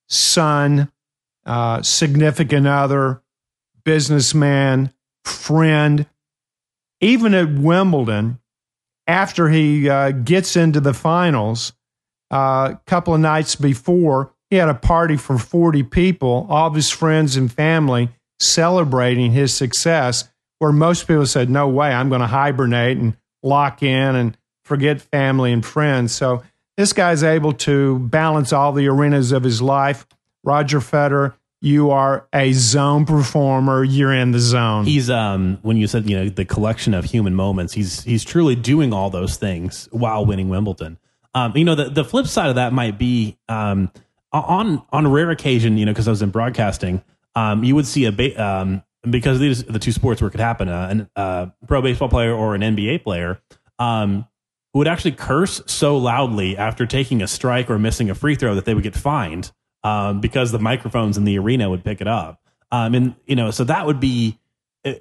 [0.08, 0.92] son,
[1.46, 3.22] uh, significant other,
[3.84, 4.92] businessman,
[5.24, 6.08] friend
[7.00, 8.40] even at Wimbledon,
[9.06, 11.74] after he uh, gets into the finals,
[12.32, 16.76] a uh, couple of nights before, he had a party for 40 people, all of
[16.76, 18.10] his friends and family
[18.40, 23.84] celebrating his success, where most people said, No way, I'm going to hibernate and lock
[23.84, 26.14] in and forget family and friends.
[26.14, 26.44] So
[26.78, 30.06] this guy's able to balance all the arenas of his life.
[30.44, 33.84] Roger Federer you are a zone performer.
[33.84, 34.86] You're in the zone.
[34.86, 37.74] He's um when you said you know the collection of human moments.
[37.74, 40.98] He's he's truly doing all those things while winning Wimbledon.
[41.34, 43.92] Um, you know the the flip side of that might be um
[44.32, 47.04] on on rare occasion you know because I was in broadcasting
[47.36, 50.32] um you would see a ba- um because these are the two sports where it
[50.32, 53.42] could happen uh, uh, pro baseball player or an NBA player
[53.80, 54.28] um
[54.74, 58.66] would actually curse so loudly after taking a strike or missing a free throw that
[58.66, 59.52] they would get fined
[59.84, 62.42] um, because the microphones in the arena would pick it up.
[62.72, 64.40] Um, and you know, so that would be,
[64.86, 64.94] uh,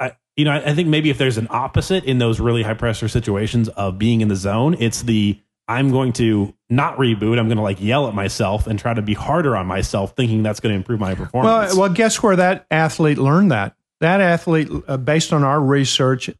[0.00, 2.74] I, you know, I, I think maybe if there's an opposite in those really high
[2.74, 5.38] pressure situations of being in the zone, it's the
[5.68, 7.38] I'm going to not reboot.
[7.38, 10.42] I'm going to like yell at myself and try to be harder on myself, thinking
[10.42, 11.74] that's going to improve my performance.
[11.74, 13.76] Well, well, guess where that athlete learned that?
[14.00, 16.30] That athlete, uh, based on our research,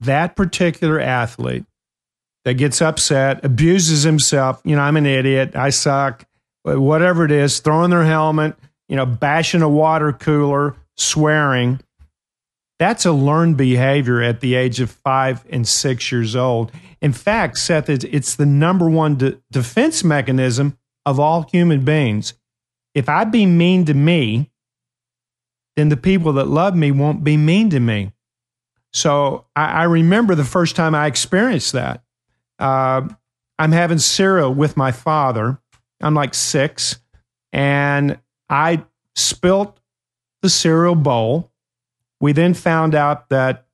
[0.00, 1.64] that particular athlete
[2.44, 6.24] that gets upset, abuses himself, you know, I'm an idiot, I suck,
[6.62, 8.56] whatever it is, throwing their helmet,
[8.88, 11.80] you know, bashing a water cooler, swearing.
[12.78, 16.70] That's a learned behavior at the age of five and six years old.
[17.00, 22.34] In fact, Seth, it's, the number one de- defense mechanism of all human beings.
[22.94, 24.50] If I be mean to me,
[25.76, 28.12] then the people that love me won't be mean to me.
[28.92, 32.02] So I, I remember the first time I experienced that.
[32.58, 33.08] Uh,
[33.58, 35.60] I'm having cereal with my father.
[36.00, 37.00] I'm like six,
[37.52, 38.84] and I
[39.16, 39.80] spilt
[40.42, 41.47] the cereal bowl.
[42.20, 43.66] We then found out that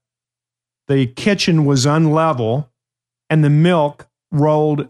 [0.89, 2.69] the kitchen was unlevel
[3.31, 4.89] and the milk rolled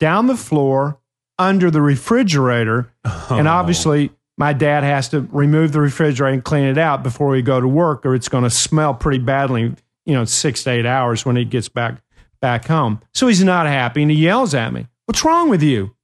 [0.00, 0.98] down the floor
[1.38, 2.92] under the refrigerator.
[3.04, 3.28] Oh.
[3.30, 7.42] And obviously, my dad has to remove the refrigerator and clean it out before we
[7.42, 10.86] go to work, or it's going to smell pretty badly, you know, six to eight
[10.86, 12.02] hours when he gets back
[12.40, 13.00] back home.
[13.14, 14.88] So he's not happy and he yells at me.
[15.06, 15.94] What's wrong with you?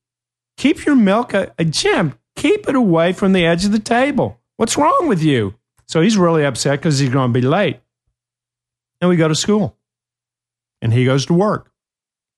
[0.56, 4.38] Keep your milk, a, a Jim, keep it away from the edge of the table.
[4.56, 5.54] What's wrong with you?
[5.88, 7.80] So he's really upset because he's going to be late.
[9.00, 9.76] And we go to school
[10.82, 11.72] and he goes to work.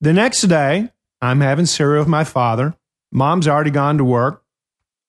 [0.00, 2.74] The next day, I'm having cereal with my father.
[3.12, 4.42] Mom's already gone to work.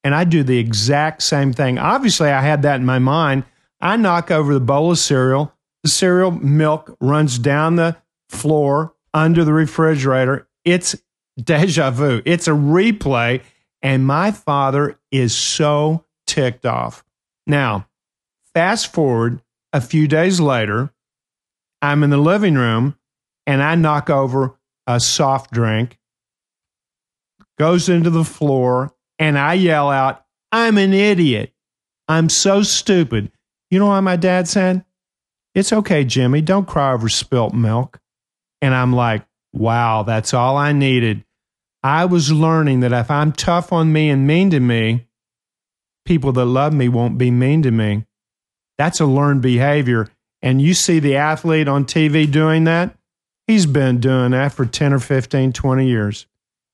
[0.04, 1.78] And I do the exact same thing.
[1.78, 3.44] Obviously, I had that in my mind.
[3.80, 5.54] I knock over the bowl of cereal.
[5.84, 7.96] The cereal milk runs down the
[8.28, 10.48] floor under the refrigerator.
[10.66, 10.96] It's
[11.38, 12.22] deja vu.
[12.26, 13.44] It's a replay.
[13.84, 17.04] And my father is so ticked off.
[17.46, 17.88] Now,
[18.54, 19.42] fast forward
[19.74, 20.94] a few days later,
[21.82, 22.96] I'm in the living room
[23.48, 26.00] and I knock over a soft drink,
[27.58, 31.54] goes into the floor, and I yell out, I'm an idiot.
[32.08, 33.32] I'm so stupid.
[33.70, 34.84] You know why my dad said?
[35.56, 36.42] It's okay, Jimmy.
[36.42, 38.00] Don't cry over spilt milk.
[38.62, 41.24] And I'm like, wow, that's all I needed.
[41.84, 45.08] I was learning that if I'm tough on me and mean to me,
[46.06, 48.06] people that love me won't be mean to me.
[48.82, 50.08] That's a learned behavior.
[50.42, 52.98] And you see the athlete on TV doing that,
[53.46, 56.26] he's been doing that for 10 or 15, 20 years.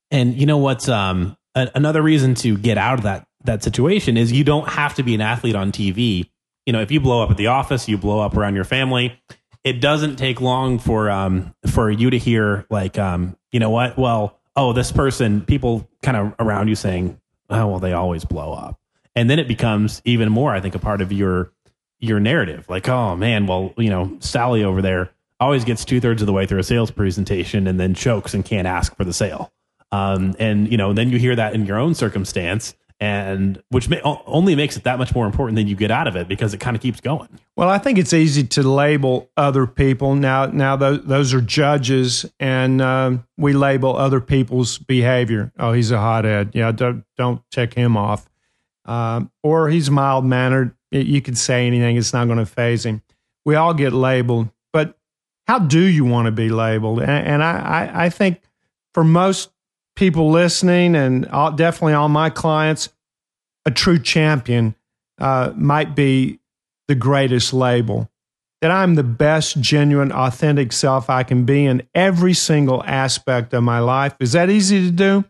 [0.09, 4.15] And you know what's um, a- another reason to get out of that that situation
[4.15, 6.29] is you don't have to be an athlete on TV.
[6.65, 9.19] You know, if you blow up at the office, you blow up around your family,
[9.65, 13.97] it doesn't take long for um for you to hear like um you know what
[13.97, 18.53] well oh this person people kind of around you saying oh well they always blow
[18.53, 18.79] up
[19.13, 21.51] and then it becomes even more i think a part of your
[21.99, 26.25] your narrative like oh man well you know sally over there always gets two-thirds of
[26.25, 29.51] the way through a sales presentation and then chokes and can't ask for the sale
[29.91, 34.01] um, and you know then you hear that in your own circumstance and which may,
[34.01, 36.60] only makes it that much more important than you get out of it because it
[36.60, 37.27] kind of keeps going.
[37.55, 40.47] Well, I think it's easy to label other people now.
[40.47, 45.51] Now those, those are judges, and um, we label other people's behavior.
[45.60, 46.51] Oh, he's a hothead.
[46.53, 48.27] Yeah, don't don't tick him off.
[48.86, 50.73] Um, or he's mild mannered.
[50.91, 53.02] You can say anything; it's not going to faze him.
[53.45, 54.97] We all get labeled, but
[55.47, 57.02] how do you want to be labeled?
[57.02, 58.41] And, and I, I, I think
[58.93, 59.50] for most
[59.95, 62.89] people listening and all, definitely all my clients,
[63.65, 64.76] a true champion
[65.19, 66.39] uh, might be
[66.88, 68.10] the greatest label.
[68.62, 73.63] That I'm the best, genuine, authentic self I can be in every single aspect of
[73.63, 74.15] my life.
[74.19, 75.26] Is that easy to do?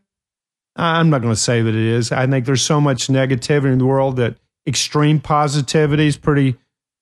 [0.77, 2.11] I'm not going to say that it is.
[2.11, 6.57] I think there's so much negativity in the world that extreme positivity is pretty,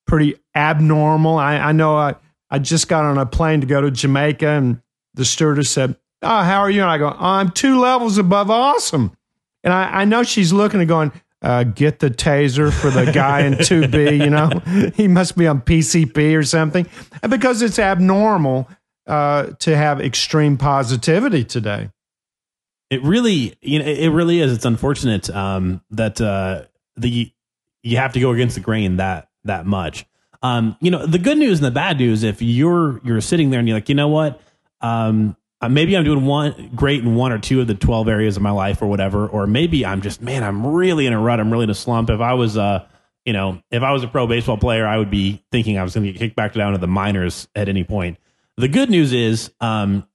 [0.06, 1.38] pretty abnormal.
[1.38, 2.16] I, I know I,
[2.50, 4.82] I just got on a plane to go to Jamaica, and
[5.16, 6.82] the stewardess said, oh, how are you?
[6.82, 9.16] And I go, oh, I'm two levels above awesome.
[9.64, 13.42] And I, I know she's looking and going, uh, get the taser for the guy
[13.42, 16.88] in 2B, you know, he must be on PCP or something
[17.22, 18.68] And because it's abnormal
[19.06, 21.90] uh, to have extreme positivity today.
[22.90, 24.54] It really, you know, it really is.
[24.54, 26.64] It's unfortunate um, that uh,
[26.96, 27.32] the
[27.86, 30.06] you have to go against the grain that that much.
[30.42, 32.24] Um, you know, the good news and the bad news.
[32.24, 34.42] If you're you're sitting there and you're like, you know what,
[34.82, 38.38] um, uh, maybe I'm doing one great in one or two of the 12 areas
[38.38, 41.40] of my life or whatever, or maybe I'm just, man, I'm really in a rut.
[41.40, 42.10] I'm really in a slump.
[42.10, 42.86] If I was, uh,
[43.24, 45.94] you know, if I was a pro baseball player, I would be thinking I was
[45.94, 48.18] going to get kicked back down to the minors at any point.
[48.58, 50.08] The good news is, um,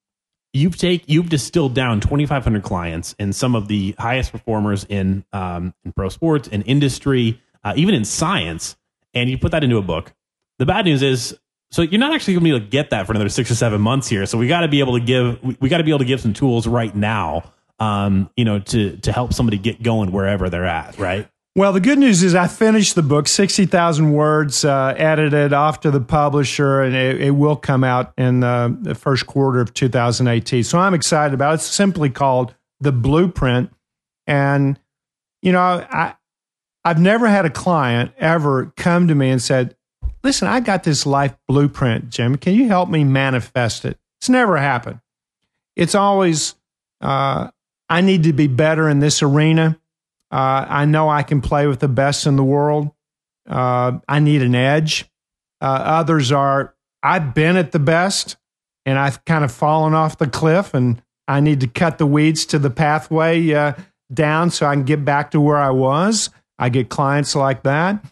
[0.53, 5.75] you've take you've distilled down 2,500 clients and some of the highest performers in um,
[5.85, 8.77] in pro sports, in industry, uh, even in science,
[9.15, 10.13] and you put that into a book.
[10.59, 11.39] The bad news is
[11.71, 13.55] so you're not actually going to be able to get that for another six or
[13.55, 14.27] seven months here.
[14.27, 16.05] So we got to be able to give we, we got to be able to
[16.05, 17.45] give some tools right now
[17.81, 21.29] um, you know, to to help somebody get going wherever they're at, right?
[21.57, 25.91] Well, the good news is I finished the book, 60,000 words, uh, edited off to
[25.91, 30.63] the publisher, and it, it will come out in uh, the first quarter of 2018.
[30.63, 31.55] So I'm excited about it.
[31.55, 33.73] It's simply called The Blueprint.
[34.29, 34.79] And,
[35.43, 36.15] you know, I,
[36.85, 39.77] I've never had a client ever come to me and said,
[40.23, 42.37] listen, I got this life blueprint, Jim.
[42.37, 43.99] Can you help me manifest it?
[44.21, 45.01] It's never happened.
[45.77, 46.55] It's always,
[47.01, 47.51] uh,
[47.89, 49.79] I need to be better in this arena.
[50.31, 52.91] Uh, I know I can play with the best in the world.
[53.49, 55.11] Uh, I need an edge.
[55.61, 58.37] Uh, others are, I've been at the best
[58.87, 62.47] and I've kind of fallen off the cliff and I need to cut the weeds
[62.47, 63.75] to the pathway uh,
[64.13, 66.31] down so I can get back to where I was.
[66.61, 68.05] I get clients like that.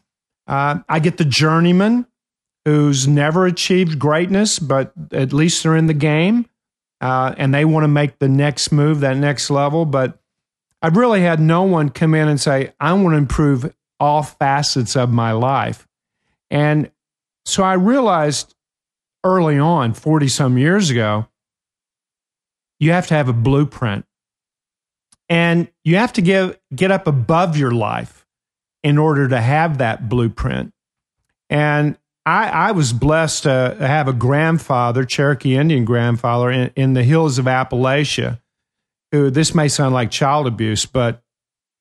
[0.47, 2.07] Uh, I get the journeyman
[2.65, 6.47] who's never achieved greatness, but at least they're in the game
[7.03, 9.85] uh, and they want to make the next move, that next level.
[9.85, 10.19] But
[10.81, 14.97] I've really had no one come in and say, I want to improve all facets
[14.97, 15.87] of my life.
[16.51, 16.91] And
[17.45, 18.55] so I realized
[19.25, 21.29] early on, 40 some years ago,
[22.81, 24.07] you have to have a blueprint.
[25.29, 28.18] And you have to give, get up above your life
[28.83, 30.73] in order to have that blueprint.
[31.51, 37.05] And I, I was blessed to have a grandfather, Cherokee Indian grandfather, in, in the
[37.05, 38.41] hills of Appalachia
[39.13, 41.23] who this may sound like child abuse, but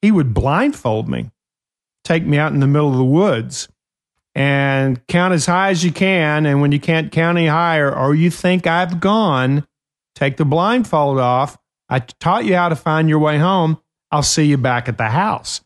[0.02, 1.32] he would blindfold me,
[2.04, 3.68] take me out in the middle of the woods,
[4.36, 6.46] and count as high as you can.
[6.46, 9.68] And when you can't count any higher, or you think I've gone,
[10.16, 11.58] take the blindfold off.
[11.90, 13.80] I taught you how to find your way home.
[14.12, 15.62] I'll see you back at the house.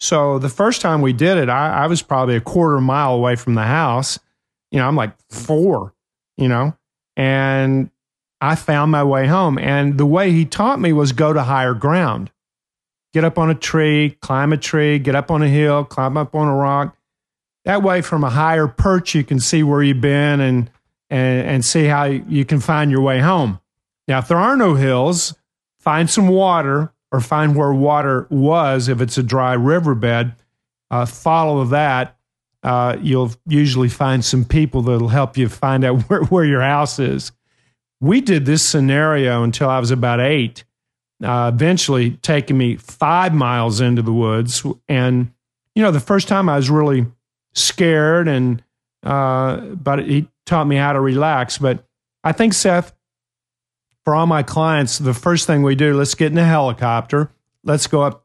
[0.00, 3.36] So the first time we did it, I, I was probably a quarter mile away
[3.36, 4.18] from the house.
[4.70, 5.94] You know, I'm like four,
[6.36, 6.76] you know,
[7.16, 7.90] and
[8.40, 9.58] I found my way home.
[9.58, 12.30] And the way he taught me was go to higher ground.
[13.12, 16.34] Get up on a tree, climb a tree, get up on a hill, climb up
[16.34, 16.96] on a rock.
[17.64, 20.70] That way, from a higher perch, you can see where you've been and,
[21.10, 23.60] and, and see how you can find your way home.
[24.06, 25.34] Now, if there are no hills,
[25.80, 30.34] find some water or find where water was if it's a dry riverbed.
[30.90, 32.16] Uh, follow that.
[32.62, 36.98] Uh, you'll usually find some people that'll help you find out where, where your house
[36.98, 37.32] is
[38.00, 40.64] we did this scenario until I was about eight,
[41.22, 44.64] uh, eventually taking me five miles into the woods.
[44.88, 45.32] And,
[45.74, 47.06] you know, the first time I was really
[47.54, 48.62] scared, and,
[49.02, 51.58] uh, but he taught me how to relax.
[51.58, 51.84] But
[52.22, 52.94] I think, Seth,
[54.08, 57.30] for all my clients, the first thing we do, let's get in a helicopter,
[57.62, 58.24] let's go up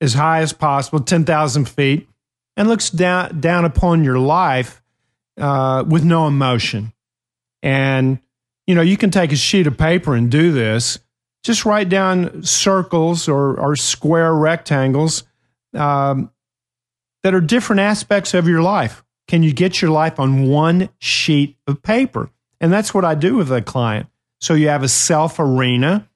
[0.00, 2.08] as high as possible, 10,000 feet,
[2.56, 4.80] and looks down, down upon your life
[5.38, 6.94] uh, with no emotion.
[7.62, 8.18] And,
[8.66, 10.98] you know, you can take a sheet of paper and do this.
[11.44, 15.24] Just write down circles or, or square rectangles
[15.74, 16.30] um,
[17.24, 19.04] that are different aspects of your life.
[19.28, 22.30] Can you get your life on one sheet of paper?
[22.58, 24.09] And that's what I do with a client.
[24.40, 26.08] So you have a self arena,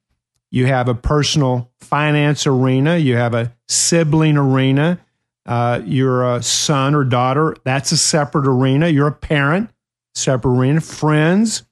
[0.51, 4.99] you have a personal finance arena, you have a sibling arena,
[5.47, 8.89] uh, you're a son or daughter, that's a separate arena.
[8.89, 9.71] You're a parent,
[10.15, 10.81] separate arena.
[10.81, 11.65] Friends,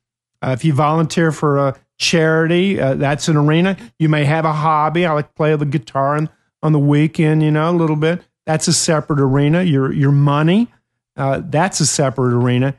[0.43, 3.77] uh, if you volunteer for a charity, uh, that's an arena.
[3.99, 5.07] You may have a hobby.
[5.07, 6.29] I like to play the guitar on,
[6.63, 8.23] on the weekend, you know, a little bit.
[8.45, 9.63] That's a separate arena.
[9.63, 10.69] Your, your money,
[11.17, 12.75] uh, that's a separate arena.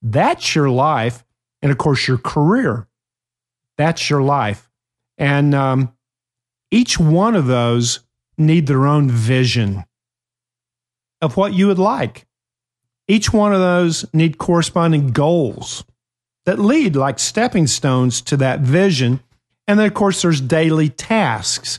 [0.00, 1.24] That's your life.
[1.60, 2.87] And of course, your career.
[3.78, 4.68] That's your life.
[5.16, 5.94] And um,
[6.70, 8.00] each one of those
[8.36, 9.84] need their own vision
[11.20, 12.26] of what you would like.
[13.08, 15.84] Each one of those need corresponding goals
[16.44, 19.20] that lead like stepping stones to that vision.
[19.66, 21.78] And then, of course, there's daily tasks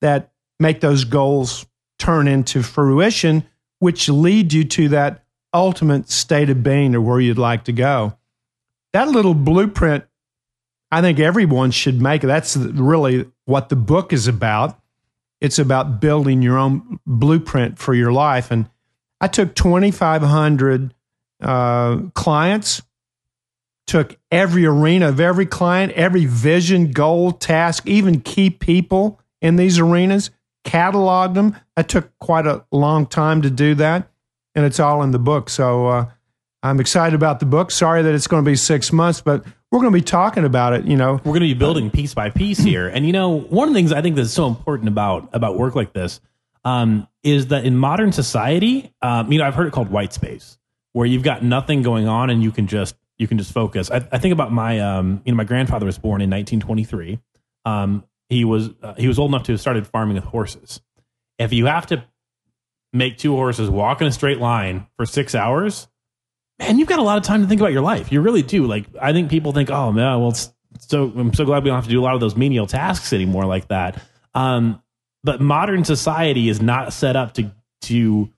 [0.00, 1.66] that make those goals
[1.98, 3.44] turn into fruition,
[3.78, 8.16] which lead you to that ultimate state of being or where you'd like to go.
[8.92, 10.04] That little blueprint,
[10.90, 12.22] I think everyone should make.
[12.22, 14.78] That's really what the book is about.
[15.40, 18.50] It's about building your own blueprint for your life.
[18.50, 18.70] And
[19.20, 20.94] I took 2,500
[21.42, 22.82] uh, clients
[23.86, 29.78] took every arena of every client, every vision, goal, task, even key people in these
[29.78, 30.30] arenas,
[30.64, 31.56] cataloged them.
[31.76, 34.10] It took quite a long time to do that,
[34.54, 35.48] and it's all in the book.
[35.48, 36.06] So uh,
[36.62, 37.70] I'm excited about the book.
[37.70, 40.72] Sorry that it's going to be six months, but we're going to be talking about
[40.72, 40.84] it.
[40.84, 42.88] You know, we're going to be building piece by piece here.
[42.88, 45.74] And you know, one of the things I think that's so important about about work
[45.74, 46.20] like this
[46.64, 50.58] um, is that in modern society, um, you know, I've heard it called white space,
[50.92, 53.90] where you've got nothing going on and you can just you can just focus.
[53.90, 57.18] I, I think about my, um, you know, my grandfather was born in 1923.
[57.64, 60.80] Um, he was uh, he was old enough to have started farming with horses.
[61.38, 62.04] If you have to
[62.92, 65.88] make two horses walk in a straight line for six hours,
[66.58, 68.10] man, you've got a lot of time to think about your life.
[68.10, 68.66] You really do.
[68.66, 70.34] Like I think people think, oh man, well,
[70.78, 73.12] so I'm so glad we don't have to do a lot of those menial tasks
[73.12, 74.02] anymore like that.
[74.34, 74.82] Um,
[75.24, 77.50] but modern society is not set up to
[77.82, 78.30] to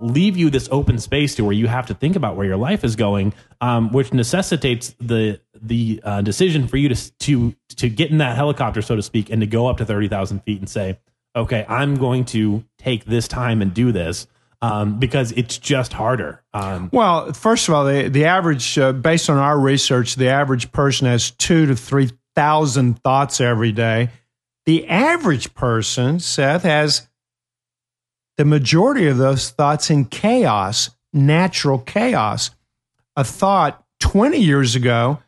[0.00, 2.82] leave you this open space to where you have to think about where your life
[2.82, 8.10] is going, um, which necessitates the the uh, decision for you to to to get
[8.10, 10.68] in that helicopter, so to speak, and to go up to thirty thousand feet and
[10.68, 10.98] say,
[11.36, 14.26] okay, I'm going to take this time and do this.
[14.64, 16.40] Um, because it's just harder.
[16.54, 20.70] Um, well, first of all, the, the average, uh, based on our research, the average
[20.70, 24.10] person has two to 3,000 thoughts every day.
[24.66, 27.08] The average person, Seth, has
[28.36, 32.50] the majority of those thoughts in chaos, natural chaos.
[33.16, 35.18] A thought 20 years ago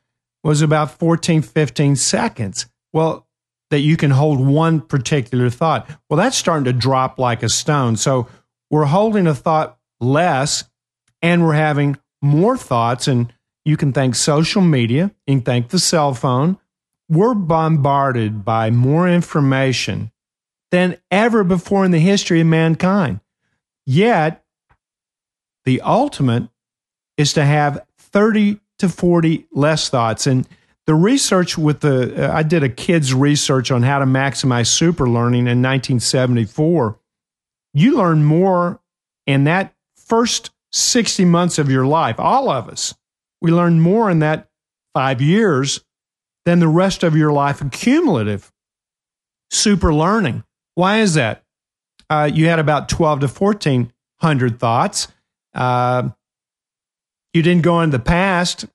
[0.45, 2.67] was about 14, 15 seconds.
[2.93, 3.27] Well,
[3.71, 5.91] that you can hold one particular thought.
[6.09, 7.97] Well, that's starting to drop like a stone.
[7.97, 8.29] So
[8.71, 10.65] we're holding a thought less
[11.23, 13.09] and we're having more thoughts.
[13.09, 13.33] And
[13.65, 16.59] you can thank social media, you can thank the cell phone.
[17.09, 20.11] We're bombarded by more information
[20.71, 23.21] than ever before in the history of mankind.
[23.87, 24.45] Yet,
[25.65, 26.49] the ultimate
[27.17, 30.27] is to have 30 to 40 less thoughts.
[30.27, 30.49] And
[30.87, 35.09] the research with the, uh, I did a kid's research on how to maximize super
[35.09, 36.99] learning in 1974.
[37.75, 38.81] You learn more
[39.27, 42.95] in that first 60 months of your life, all of us.
[43.43, 44.49] We learn more in that
[44.95, 45.85] five years
[46.45, 48.51] than the rest of your life cumulative
[49.51, 50.45] super learning.
[50.75, 51.43] Why is that?
[52.11, 55.09] Uh, you had about 12 to 1400 thoughts.
[55.55, 56.11] Uh,
[57.33, 58.67] you didn't go in the past.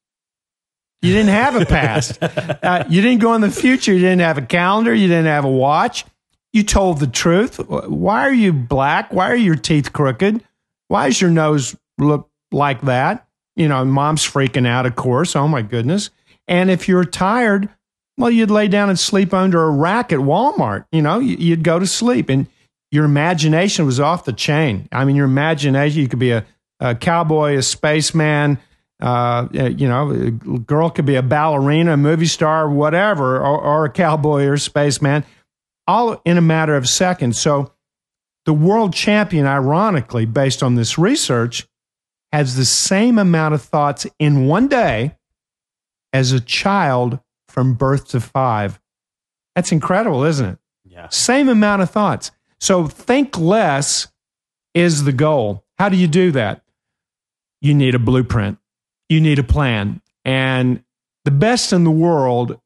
[1.01, 2.17] You didn't have a past.
[2.21, 3.93] uh, you didn't go in the future.
[3.93, 4.93] You didn't have a calendar.
[4.93, 6.05] You didn't have a watch.
[6.53, 7.57] You told the truth.
[7.57, 9.13] Why are you black?
[9.13, 10.43] Why are your teeth crooked?
[10.87, 13.27] Why does your nose look like that?
[13.55, 15.35] You know, mom's freaking out, of course.
[15.35, 16.09] Oh my goodness.
[16.47, 17.69] And if you're tired,
[18.17, 20.85] well, you'd lay down and sleep under a rack at Walmart.
[20.91, 22.47] You know, you'd go to sleep and
[22.91, 24.89] your imagination was off the chain.
[24.91, 26.45] I mean, your imagination, you could be a,
[26.79, 28.57] a cowboy, a spaceman,
[28.99, 33.85] uh, you know, a girl could be a ballerina, a movie star, whatever, or, or
[33.85, 35.23] a cowboy or a spaceman,
[35.89, 37.39] all in a matter of seconds.
[37.39, 37.73] So
[38.45, 41.67] the world champion, ironically, based on this research,
[42.31, 45.17] has the same amount of thoughts in one day
[46.13, 48.79] as a child from birth to five.
[49.55, 50.59] That's incredible, isn't it?
[50.85, 51.09] Yeah.
[51.09, 52.29] Same amount of thoughts.
[52.59, 54.11] So think less
[54.75, 55.65] is the goal.
[55.79, 56.61] How do you do that?
[57.61, 58.59] You need a blueprint,
[59.09, 60.01] you need a plan.
[60.23, 60.83] And
[61.25, 62.59] the best in the world,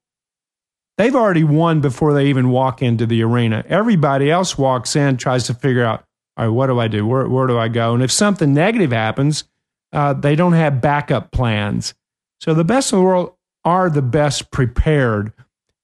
[0.98, 3.64] they've already won before they even walk into the arena.
[3.68, 6.06] Everybody else walks in, tries to figure out,
[6.38, 7.06] all right, what do I do?
[7.06, 7.94] Where, where do I go?
[7.94, 9.44] And if something negative happens,
[9.92, 11.94] uh, they don't have backup plans.
[12.42, 15.32] So the best in the world are the best prepared.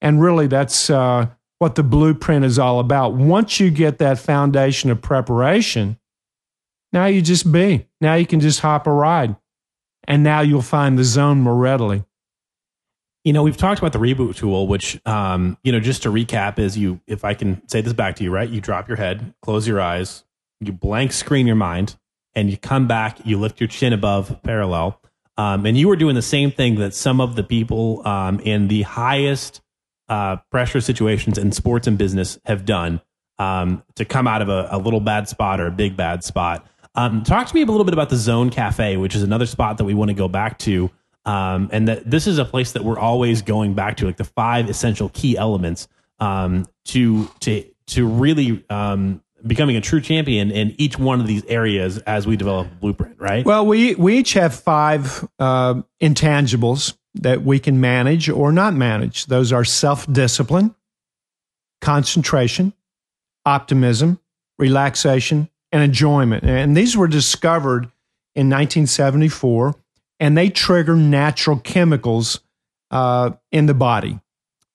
[0.01, 1.27] And really, that's uh,
[1.59, 3.13] what the blueprint is all about.
[3.13, 5.99] Once you get that foundation of preparation,
[6.91, 7.87] now you just be.
[8.01, 9.35] Now you can just hop a ride.
[10.05, 12.03] And now you'll find the zone more readily.
[13.23, 16.57] You know, we've talked about the reboot tool, which, um, you know, just to recap,
[16.57, 18.49] is you, if I can say this back to you, right?
[18.49, 20.23] You drop your head, close your eyes,
[20.61, 21.97] you blank screen your mind,
[22.33, 25.01] and you come back, you lift your chin above parallel,
[25.37, 28.67] um, and you were doing the same thing that some of the people um, in
[28.67, 29.61] the highest
[30.09, 33.01] uh, pressure situations in sports and business have done
[33.37, 36.67] um, to come out of a, a, little bad spot or a big bad spot.
[36.95, 39.77] Um, talk to me a little bit about the Zone Cafe, which is another spot
[39.77, 40.89] that we want to go back to.
[41.25, 44.23] Um, and that this is a place that we're always going back to, like the
[44.23, 45.87] five essential key elements
[46.19, 48.63] um, to to to really
[49.45, 53.15] becoming a true champion in each one of these areas as we develop a blueprint,
[53.19, 53.45] right?
[53.45, 59.25] Well, we we each have five uh, intangibles that we can manage or not manage.
[59.25, 60.75] Those are self discipline,
[61.81, 62.73] concentration,
[63.45, 64.19] optimism,
[64.57, 66.43] relaxation, and enjoyment.
[66.43, 67.85] And these were discovered
[68.35, 69.75] in 1974,
[70.19, 72.39] and they trigger natural chemicals
[72.91, 74.19] uh, in the body.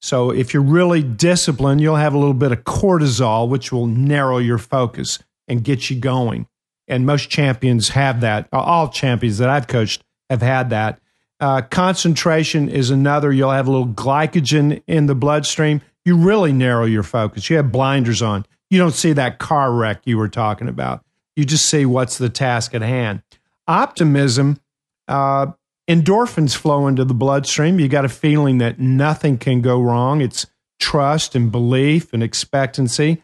[0.01, 4.37] So if you're really disciplined, you'll have a little bit of cortisol, which will narrow
[4.37, 6.47] your focus and get you going.
[6.87, 8.47] And most champions have that.
[8.53, 10.99] All champions that I've coached have had that.
[11.39, 13.31] Uh, concentration is another.
[13.31, 15.81] You'll have a little glycogen in the bloodstream.
[16.05, 17.49] You really narrow your focus.
[17.49, 18.45] You have blinders on.
[18.69, 21.03] You don't see that car wreck you were talking about.
[21.35, 23.23] You just see what's the task at hand.
[23.67, 24.59] Optimism,
[25.07, 25.47] uh,
[25.89, 27.79] endorphins flow into the bloodstream.
[27.79, 30.21] You got a feeling that nothing can go wrong.
[30.21, 30.45] It's
[30.79, 33.21] trust and belief and expectancy.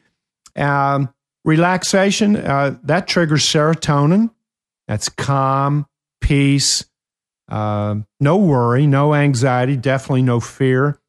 [0.56, 1.14] Um,
[1.44, 4.32] relaxation, uh, that triggers serotonin.
[4.88, 5.88] That's calm,
[6.20, 6.86] peace,
[7.50, 11.00] uh, no worry, no anxiety, definitely no fear.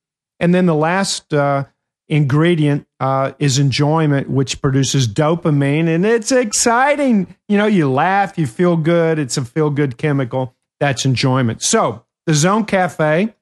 [0.41, 1.65] And then the last uh,
[2.09, 7.35] ingredient uh, is enjoyment, which produces dopamine, and it's exciting.
[7.49, 9.19] You know, you laugh, you feel good.
[9.19, 10.55] It's a feel good chemical.
[10.83, 11.63] That's enjoyment.
[11.63, 13.33] So, the Zone Cafe,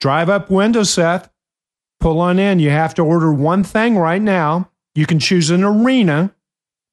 [0.00, 1.28] drive up window, Seth,
[2.00, 2.60] pull on in.
[2.60, 4.70] You have to order one thing right now.
[4.94, 6.34] You can choose an arena,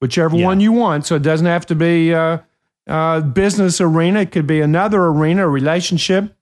[0.00, 0.44] whichever Yeah.
[0.44, 1.06] one you want.
[1.06, 2.40] So, it doesn't have to be uh,
[2.86, 6.36] uh, business arena, it could be another arena, a relationship.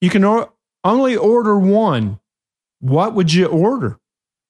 [0.00, 0.52] You can or-
[0.84, 2.20] only order one.
[2.78, 3.98] What would you order?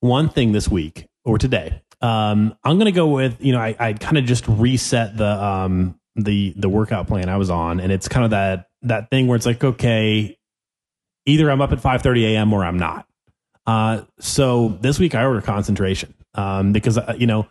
[0.00, 1.80] one thing this week or today.
[2.02, 5.98] Um, I'm gonna go with you know I, I kind of just reset the um
[6.16, 9.36] the the workout plan I was on, and it's kind of that that thing where
[9.36, 10.36] it's like okay,
[11.26, 12.52] either I'm up at 5:30 a.m.
[12.52, 13.06] or I'm not.
[13.66, 17.46] Uh, so this week I order concentration um, because uh, you know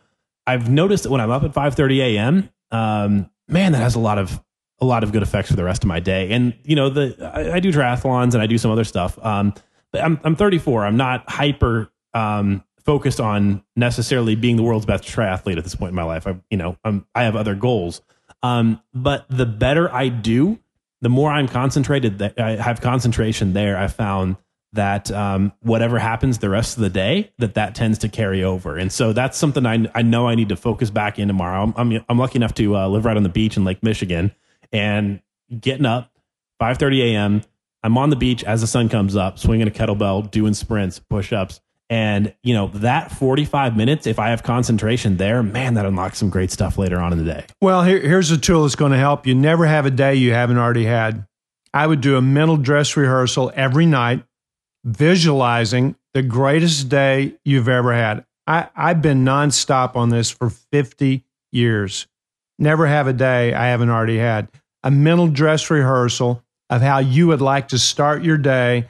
[0.47, 2.49] I've noticed that when I'm up at 5:30 a.m.
[2.71, 4.41] Um, man, that has a lot of
[4.79, 6.31] a lot of good effects for the rest of my day.
[6.31, 9.23] And you know the I, I do triathlons and I do some other stuff.
[9.23, 9.53] Um,
[9.91, 10.85] but I'm I'm 34.
[10.85, 15.89] I'm not hyper um, focused on necessarily being the world's best triathlete at this point
[15.89, 16.27] in my life.
[16.27, 18.01] I, you know, I'm, I have other goals.
[18.43, 20.59] Um, but the better I do,
[21.01, 23.77] the more I'm concentrated, that I have concentration there.
[23.77, 24.37] I found
[24.73, 28.77] that um, whatever happens the rest of the day, that that tends to carry over.
[28.77, 31.63] And so that's something I, I know I need to focus back in tomorrow.
[31.63, 34.31] I'm, I'm, I'm lucky enough to uh, live right on the beach in Lake Michigan
[34.71, 35.21] and
[35.59, 36.11] getting up
[36.61, 37.41] 5:30 a.m.
[37.83, 41.61] I'm on the beach as the sun comes up, swinging a kettlebell, doing sprints, push-ups,
[41.89, 44.07] and you know that 45 minutes.
[44.07, 47.25] If I have concentration there, man, that unlocks some great stuff later on in the
[47.25, 47.45] day.
[47.61, 49.35] Well, here, here's a tool that's going to help you.
[49.35, 51.27] Never have a day you haven't already had.
[51.73, 54.23] I would do a mental dress rehearsal every night,
[54.83, 58.25] visualizing the greatest day you've ever had.
[58.47, 62.07] I, I've been nonstop on this for 50 years.
[62.57, 64.47] Never have a day I haven't already had.
[64.83, 68.87] A mental dress rehearsal of how you would like to start your day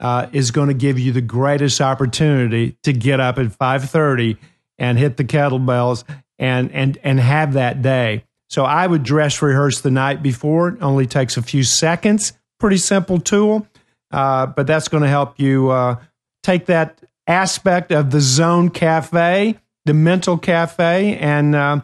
[0.00, 4.36] uh, is going to give you the greatest opportunity to get up at 5:30
[4.78, 6.04] and hit the kettlebells
[6.38, 8.24] and and and have that day.
[8.48, 10.70] So I would dress rehearse the night before.
[10.70, 12.32] It only takes a few seconds.
[12.58, 13.66] Pretty simple tool,
[14.10, 15.96] uh, but that's going to help you uh,
[16.42, 21.80] take that aspect of the Zone Cafe, the mental cafe, and uh,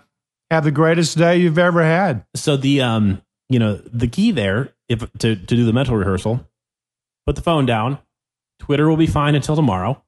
[0.51, 2.25] have the greatest day you've ever had.
[2.35, 6.47] So the um, you know, the key there, if to to do the mental rehearsal,
[7.27, 7.99] put the phone down.
[8.65, 10.03] Twitter will be fine until tomorrow.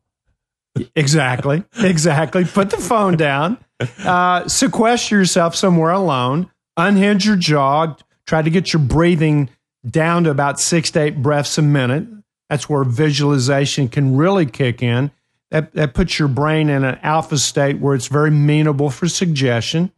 [0.95, 1.63] Exactly.
[1.79, 2.45] Exactly.
[2.45, 3.59] Put the phone down.
[4.03, 6.51] Uh, sequester yourself somewhere alone.
[6.79, 7.95] Unhinge your jaw.
[8.27, 9.51] Try to get your breathing
[9.89, 12.07] down to about six to eight breaths a minute.
[12.49, 15.11] That's where visualization can really kick in.
[15.51, 19.93] That, that puts your brain in an alpha state where it's very amenable for suggestion.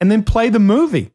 [0.00, 1.10] And then play the movie.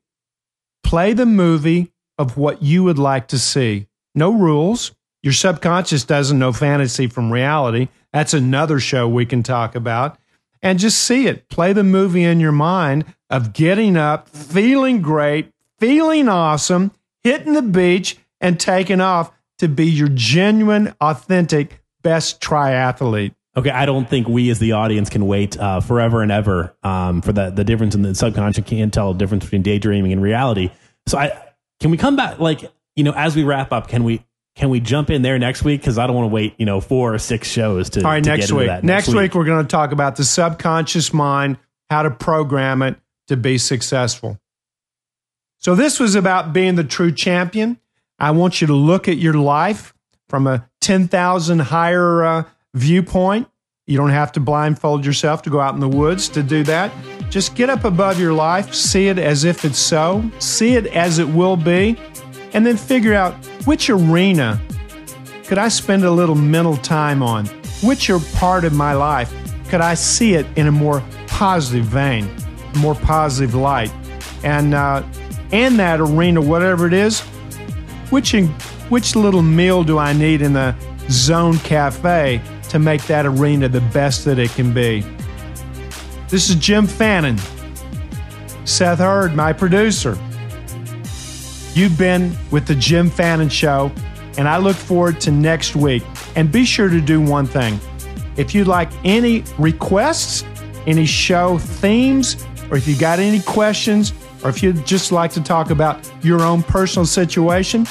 [0.84, 3.88] Play the movie of what you would like to see.
[4.14, 4.92] No rules.
[5.24, 7.90] Your subconscious doesn't know fantasy from reality.
[8.12, 10.18] That's another show we can talk about.
[10.64, 11.50] And just see it.
[11.50, 16.92] Play the movie in your mind of getting up, feeling great, feeling awesome,
[17.24, 23.34] hitting the beach, and taking off to be your genuine, authentic best triathlete.
[23.56, 27.22] Okay, I don't think we as the audience can wait uh, forever and ever um,
[27.22, 30.72] for the the difference in the subconscious can't tell the difference between daydreaming and reality.
[31.06, 31.38] So I
[31.80, 34.24] can we come back like you know as we wrap up can we
[34.62, 36.82] can we jump in there next week because I don't want to wait you know
[36.82, 38.84] four or six shows to All right, to next get into week.
[38.84, 41.58] Next, week, we're going to talk about the subconscious mind,
[41.90, 42.96] how to program it
[43.28, 44.40] to be successful.
[45.58, 47.80] So, this was about being the true champion.
[48.20, 49.96] I want you to look at your life
[50.30, 52.44] from a 10,000 higher uh,
[52.76, 53.48] viewpoint.
[53.88, 56.92] You don't have to blindfold yourself to go out in the woods to do that.
[57.32, 61.18] Just get up above your life, see it as if it's so, see it as
[61.18, 61.98] it will be,
[62.54, 63.34] and then figure out
[63.66, 64.60] which arena
[65.46, 67.46] could I spend a little mental time on?
[67.84, 69.34] Which part of my life?
[69.70, 72.30] Could I see it in a more positive vein,
[72.78, 73.92] more positive light?
[74.44, 75.04] And uh,
[75.52, 77.20] in that arena, whatever it is,
[78.12, 78.48] which in,
[78.90, 80.76] which little meal do I need in the
[81.10, 85.06] Zone Cafe to make that arena the best that it can be?
[86.30, 87.38] This is Jim Fannin.
[88.64, 90.18] Seth Hurd, my producer.
[91.74, 93.92] You've been with the Jim Fannin Show,
[94.38, 96.04] and I look forward to next week.
[96.36, 97.80] And be sure to do one thing.
[98.38, 100.44] If you'd like any requests,
[100.88, 104.14] any show themes, or if you got any questions,
[104.44, 107.86] or if you'd just like to talk about your own personal situation,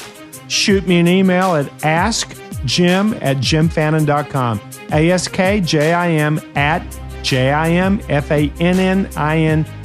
[0.47, 4.59] shoot me an email at askjim at jimfannin.com.
[4.91, 6.83] A-S-K-J-I-M at
[7.23, 8.05] J-I-M-F-A-N-N-I-N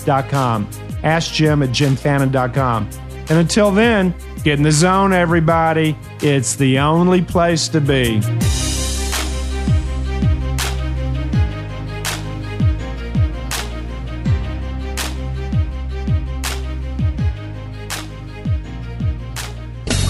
[0.05, 0.68] dot com.
[1.03, 2.88] Ask Jim at jimfannin.com.
[3.29, 4.14] And until then,
[4.45, 5.97] get in the zone, everybody.
[6.20, 8.20] It's the only place to be.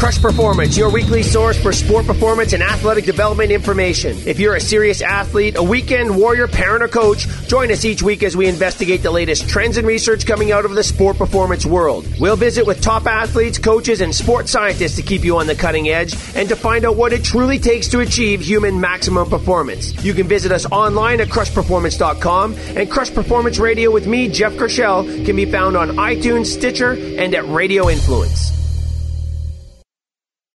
[0.06, 4.16] Crush Performance, your weekly source for sport performance and athletic development information.
[4.24, 8.22] If you're a serious athlete, a weekend warrior, parent, or coach, join us each week
[8.22, 12.06] as we investigate the latest trends and research coming out of the sport performance world.
[12.20, 15.88] We'll visit with top athletes, coaches, and sports scientists to keep you on the cutting
[15.88, 20.04] edge and to find out what it truly takes to achieve human maximum performance.
[20.04, 25.02] You can visit us online at crushperformance.com and Crush Performance Radio with me, Jeff Kershell,
[25.26, 28.56] can be found on iTunes, Stitcher, and at Radio Influence.